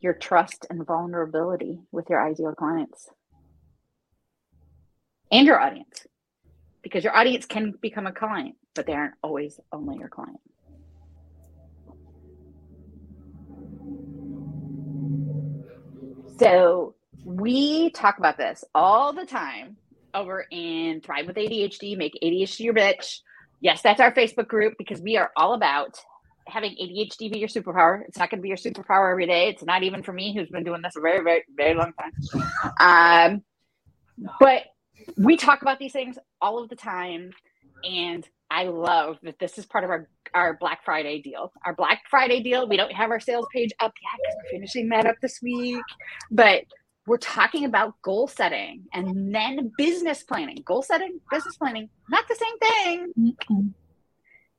your 0.00 0.14
trust 0.14 0.64
and 0.70 0.86
vulnerability 0.86 1.80
with 1.92 2.08
your 2.08 2.26
ideal 2.26 2.54
clients 2.54 3.10
and 5.30 5.46
your 5.46 5.60
audience? 5.60 6.06
Because 6.80 7.04
your 7.04 7.14
audience 7.14 7.44
can 7.44 7.74
become 7.82 8.06
a 8.06 8.12
client, 8.12 8.54
but 8.74 8.86
they 8.86 8.94
aren't 8.94 9.16
always 9.22 9.60
only 9.70 9.98
your 9.98 10.08
client. 10.08 10.40
So 16.38 16.94
we 17.24 17.90
talk 17.90 18.18
about 18.18 18.36
this 18.36 18.64
all 18.74 19.12
the 19.12 19.26
time 19.26 19.76
over 20.14 20.46
in 20.50 21.00
Thrive 21.00 21.26
with 21.26 21.36
ADHD, 21.36 21.96
make 21.96 22.18
ADHD 22.22 22.60
your 22.60 22.74
bitch. 22.74 23.20
Yes, 23.60 23.82
that's 23.82 24.00
our 24.00 24.12
Facebook 24.12 24.48
group 24.48 24.74
because 24.78 25.00
we 25.00 25.16
are 25.16 25.30
all 25.36 25.54
about 25.54 25.98
having 26.46 26.72
ADHD 26.72 27.32
be 27.32 27.38
your 27.38 27.48
superpower. 27.48 28.02
It's 28.06 28.18
not 28.18 28.30
going 28.30 28.38
to 28.38 28.42
be 28.42 28.48
your 28.48 28.56
superpower 28.56 29.10
every 29.10 29.26
day. 29.26 29.48
It's 29.48 29.64
not 29.64 29.82
even 29.82 30.02
for 30.02 30.12
me, 30.12 30.34
who's 30.34 30.48
been 30.48 30.64
doing 30.64 30.82
this 30.82 30.96
a 30.96 31.00
very, 31.00 31.22
very, 31.22 31.42
very 31.56 31.74
long 31.74 31.92
time. 31.94 33.42
Um, 34.18 34.28
but 34.38 34.62
we 35.16 35.36
talk 35.36 35.62
about 35.62 35.78
these 35.78 35.92
things 35.92 36.18
all 36.40 36.62
of 36.62 36.68
the 36.68 36.76
time, 36.76 37.32
and 37.84 38.26
I 38.50 38.64
love 38.64 39.18
that 39.22 39.38
this 39.38 39.58
is 39.58 39.66
part 39.66 39.84
of 39.84 39.90
our, 39.90 40.08
our 40.32 40.54
Black 40.54 40.84
Friday 40.84 41.20
deal. 41.20 41.52
Our 41.64 41.74
Black 41.74 42.02
Friday 42.08 42.42
deal, 42.42 42.68
we 42.68 42.76
don't 42.76 42.92
have 42.92 43.10
our 43.10 43.20
sales 43.20 43.46
page 43.52 43.72
up 43.80 43.92
yet 44.02 44.20
because 44.22 44.36
we're 44.36 44.58
finishing 44.58 44.88
that 44.90 45.06
up 45.06 45.16
this 45.20 45.40
week. 45.42 45.82
But 46.30 46.64
we're 47.06 47.18
talking 47.18 47.64
about 47.64 47.94
goal 48.02 48.26
setting 48.26 48.84
and 48.92 49.34
then 49.34 49.72
business 49.76 50.22
planning. 50.22 50.62
Goal 50.64 50.82
setting, 50.82 51.20
business 51.30 51.56
planning, 51.56 51.88
not 52.08 52.26
the 52.28 52.34
same 52.34 52.58
thing. 52.58 53.36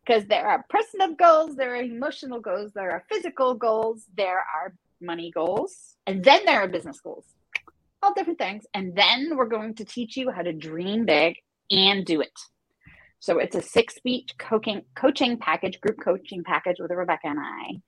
Because 0.05 0.25
there 0.27 0.47
are 0.47 0.65
personal 0.69 1.13
goals, 1.15 1.55
there 1.55 1.73
are 1.73 1.81
emotional 1.81 2.39
goals, 2.39 2.71
there 2.73 2.91
are 2.91 3.03
physical 3.09 3.53
goals, 3.53 4.05
there 4.15 4.39
are 4.39 4.73
money 5.01 5.31
goals, 5.31 5.95
and 6.05 6.23
then 6.23 6.45
there 6.45 6.61
are 6.61 6.67
business 6.67 6.99
goals. 7.01 7.25
All 8.01 8.13
different 8.13 8.39
things. 8.39 8.65
And 8.73 8.95
then 8.95 9.35
we're 9.35 9.47
going 9.47 9.75
to 9.75 9.85
teach 9.85 10.15
you 10.15 10.31
how 10.31 10.41
to 10.41 10.53
dream 10.53 11.05
big 11.05 11.35
and 11.69 12.05
do 12.05 12.21
it. 12.21 12.31
So 13.27 13.39
it's 13.39 13.57
a 13.57 13.61
six 13.61 13.95
week 14.05 14.31
coaching 14.37 14.83
coaching 14.95 15.37
package, 15.37 15.81
group 15.81 15.97
coaching 16.01 16.45
package 16.45 16.77
with 16.79 16.91
Rebecca 16.91 17.27
and 17.27 17.37
I. 17.37 17.81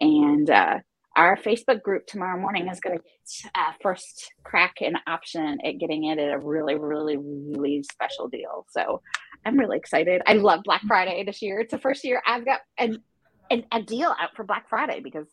And 0.00 0.48
uh, 0.48 0.78
our 1.14 1.36
Facebook 1.36 1.82
group 1.82 2.06
tomorrow 2.06 2.40
morning 2.40 2.66
is 2.68 2.80
going 2.80 2.96
to 2.96 3.04
get 3.04 3.50
uh, 3.54 3.72
first 3.82 4.32
crack 4.42 4.76
and 4.80 4.96
option 5.06 5.58
at 5.66 5.76
getting 5.76 6.04
it 6.04 6.18
at 6.18 6.32
a 6.32 6.38
really, 6.38 6.76
really, 6.76 7.18
really 7.18 7.82
special 7.82 8.28
deal. 8.28 8.64
So 8.70 9.02
I'm 9.44 9.58
really 9.58 9.76
excited. 9.76 10.22
I 10.26 10.32
love 10.32 10.62
Black 10.64 10.80
Friday 10.88 11.24
this 11.24 11.42
year. 11.42 11.60
It's 11.60 11.72
the 11.72 11.78
first 11.78 12.02
year 12.02 12.22
I've 12.26 12.46
got 12.46 12.60
an, 12.78 13.02
an, 13.50 13.64
a 13.72 13.82
deal 13.82 14.14
out 14.18 14.34
for 14.34 14.44
Black 14.44 14.66
Friday 14.70 15.00
because 15.00 15.26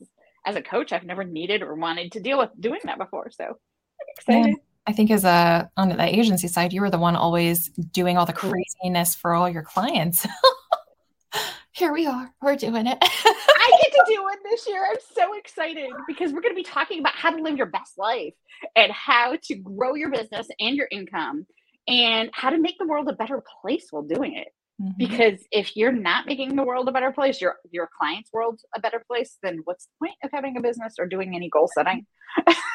as 0.46 0.58
a 0.58 0.62
coach, 0.62 0.92
I've 0.92 1.06
never 1.06 1.24
needed 1.24 1.62
or 1.62 1.74
wanted 1.76 2.12
to 2.12 2.20
deal 2.20 2.38
with 2.38 2.50
doing 2.60 2.82
that 2.84 2.98
before. 2.98 3.32
So 3.32 3.46
I'm 3.46 4.08
excited. 4.18 4.48
Yeah. 4.58 4.73
I 4.86 4.92
think 4.92 5.12
as 5.12 5.24
a 5.24 5.70
on 5.78 5.90
the 5.90 6.02
agency 6.02 6.48
side, 6.48 6.74
you 6.74 6.82
were 6.82 6.90
the 6.90 6.98
one 6.98 7.16
always 7.16 7.70
doing 7.70 8.18
all 8.18 8.26
the 8.26 8.34
craziness 8.34 9.16
for 9.16 9.34
all 9.34 9.50
your 9.50 9.64
clients. 9.64 10.28
here 11.72 11.94
we 11.94 12.06
are. 12.06 12.34
We're 12.42 12.56
doing 12.56 12.88
it. 12.88 12.98
I 13.02 13.80
get 13.82 13.92
to 13.94 14.04
do 14.08 14.28
it 14.30 14.40
this 14.44 14.68
year. 14.68 14.86
I'm 14.90 14.98
so 15.16 15.38
excited 15.38 15.90
because 16.08 16.34
we're 16.34 16.42
going 16.42 16.54
to 16.54 16.60
be 16.60 16.64
talking 16.64 17.00
about 17.00 17.16
how 17.16 17.32
to 17.32 17.42
live 17.42 17.58
your 17.58 17.68
best 17.68 17.98
life 17.98 18.34
and 18.76 18.92
how 18.92 19.38
to 19.44 19.56
grow 19.56 19.96
your 19.96 20.12
business 20.12 20.48
and 20.60 20.76
your 20.76 20.88
income 20.92 21.46
and 21.88 22.30
how 22.34 22.50
to 22.50 22.58
make 22.58 22.78
the 22.78 22.88
world 22.88 23.10
a 23.10 23.14
better 23.14 23.42
place 23.62 23.88
while 23.92 24.04
doing 24.04 24.36
it. 24.36 24.50
Mhm. 24.82 24.98
Because 24.98 25.46
if 25.52 25.78
you're 25.78 25.92
not 25.92 26.26
making 26.26 26.56
the 26.56 26.64
world 26.64 26.90
a 26.90 26.92
better 26.92 27.12
place, 27.12 27.40
your 27.40 27.58
your 27.72 27.90
client's 27.98 28.32
world 28.34 28.60
a 28.76 28.80
better 28.80 29.04
place, 29.08 29.38
then 29.44 29.62
what's 29.64 29.86
the 29.86 30.08
point 30.08 30.18
of 30.24 30.32
having 30.34 30.58
a 30.58 30.62
business 30.62 30.96
or 31.00 31.06
doing 31.06 31.36
any 31.36 31.50
goal 31.50 31.70
setting? 31.74 32.06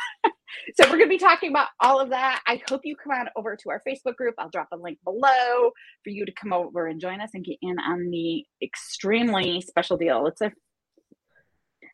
so 0.74 0.84
we're 0.84 0.98
going 0.98 1.02
to 1.02 1.08
be 1.08 1.18
talking 1.18 1.50
about 1.50 1.68
all 1.80 2.00
of 2.00 2.11
that. 2.11 2.42
I 2.46 2.62
hope 2.68 2.82
you 2.84 2.96
come 2.96 3.12
on 3.12 3.28
over 3.37 3.56
to 3.56 3.70
our 3.70 3.82
Facebook 3.87 4.16
group. 4.16 4.34
I'll 4.38 4.50
drop 4.50 4.68
a 4.72 4.76
link 4.76 4.98
below 5.04 5.72
for 6.04 6.11
you 6.11 6.24
to 6.24 6.32
come 6.32 6.52
over 6.52 6.87
and 6.87 7.00
join 7.00 7.20
us 7.20 7.30
and 7.34 7.44
get 7.44 7.58
in 7.62 7.78
on 7.78 8.11
the 8.11 8.44
extremely 8.62 9.61
special 9.61 9.96
deal. 9.96 10.26
It's 10.26 10.40
a 10.40 10.52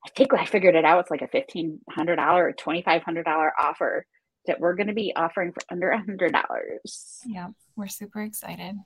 I 0.06 0.10
think 0.10 0.34
I 0.34 0.44
figured 0.44 0.74
it 0.74 0.84
out. 0.84 1.00
It's 1.00 1.10
like 1.10 1.22
a 1.22 1.28
fifteen 1.28 1.80
hundred 1.90 2.16
dollar 2.16 2.48
or 2.48 2.52
twenty 2.52 2.82
five 2.82 3.02
hundred 3.02 3.24
dollar 3.24 3.52
offer 3.58 4.04
that 4.46 4.60
we're 4.60 4.74
going 4.74 4.88
to 4.88 4.92
be 4.92 5.14
offering 5.16 5.52
for 5.52 5.62
under 5.70 5.90
a 5.90 5.98
hundred 5.98 6.32
dollars. 6.32 7.20
yeah, 7.24 7.48
we're 7.76 7.88
super 7.88 8.20
excited. 8.22 8.76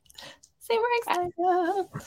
Excited. 0.70 1.32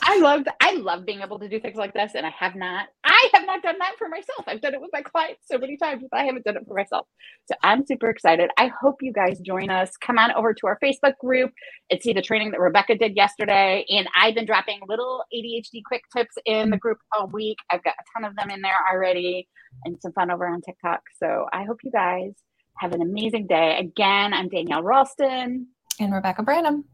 I 0.02 0.20
love 0.20 0.44
I 0.60 0.74
love 0.76 1.04
being 1.06 1.20
able 1.20 1.38
to 1.40 1.48
do 1.48 1.58
things 1.60 1.76
like 1.76 1.94
this, 1.94 2.12
and 2.14 2.26
I 2.26 2.30
have 2.38 2.54
not 2.54 2.88
I 3.04 3.28
have 3.34 3.46
not 3.46 3.62
done 3.62 3.76
that 3.78 3.94
for 3.98 4.08
myself. 4.08 4.44
I've 4.46 4.60
done 4.60 4.74
it 4.74 4.80
with 4.80 4.90
my 4.92 5.02
clients 5.02 5.42
so 5.50 5.58
many 5.58 5.76
times, 5.76 6.04
but 6.10 6.20
I 6.20 6.24
haven't 6.24 6.44
done 6.44 6.56
it 6.56 6.64
for 6.68 6.74
myself. 6.74 7.06
So 7.46 7.56
I'm 7.62 7.84
super 7.86 8.08
excited. 8.10 8.50
I 8.58 8.70
hope 8.80 8.96
you 9.02 9.12
guys 9.12 9.40
join 9.40 9.70
us. 9.70 9.96
Come 9.96 10.18
on 10.18 10.32
over 10.32 10.54
to 10.54 10.66
our 10.66 10.78
Facebook 10.82 11.18
group 11.18 11.52
and 11.90 12.00
see 12.02 12.12
the 12.12 12.22
training 12.22 12.52
that 12.52 12.60
Rebecca 12.60 12.96
did 12.96 13.16
yesterday. 13.16 13.84
And 13.88 14.06
I've 14.16 14.34
been 14.34 14.46
dropping 14.46 14.80
little 14.88 15.24
ADHD 15.34 15.82
quick 15.86 16.02
tips 16.16 16.34
in 16.46 16.70
the 16.70 16.78
group 16.78 16.98
all 17.16 17.28
week. 17.28 17.58
I've 17.70 17.82
got 17.82 17.94
a 17.94 18.04
ton 18.20 18.30
of 18.30 18.36
them 18.36 18.50
in 18.50 18.60
there 18.62 18.78
already, 18.92 19.48
and 19.84 19.96
some 20.00 20.12
fun 20.12 20.30
over 20.30 20.46
on 20.46 20.60
TikTok. 20.60 21.00
So 21.20 21.46
I 21.52 21.64
hope 21.64 21.78
you 21.82 21.90
guys 21.90 22.32
have 22.78 22.92
an 22.92 23.02
amazing 23.02 23.46
day. 23.48 23.78
Again, 23.78 24.34
I'm 24.34 24.48
Danielle 24.48 24.82
Ralston 24.82 25.66
And 26.00 26.14
Rebecca 26.14 26.42
Branham. 26.42 26.84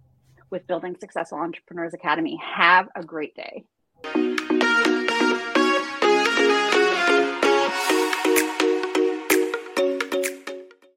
With 0.51 0.67
Building 0.67 0.97
Successful 0.99 1.39
Entrepreneurs 1.39 1.95
Academy. 1.95 2.39
Have 2.43 2.89
a 2.95 3.03
great 3.03 3.35
day. 3.35 4.58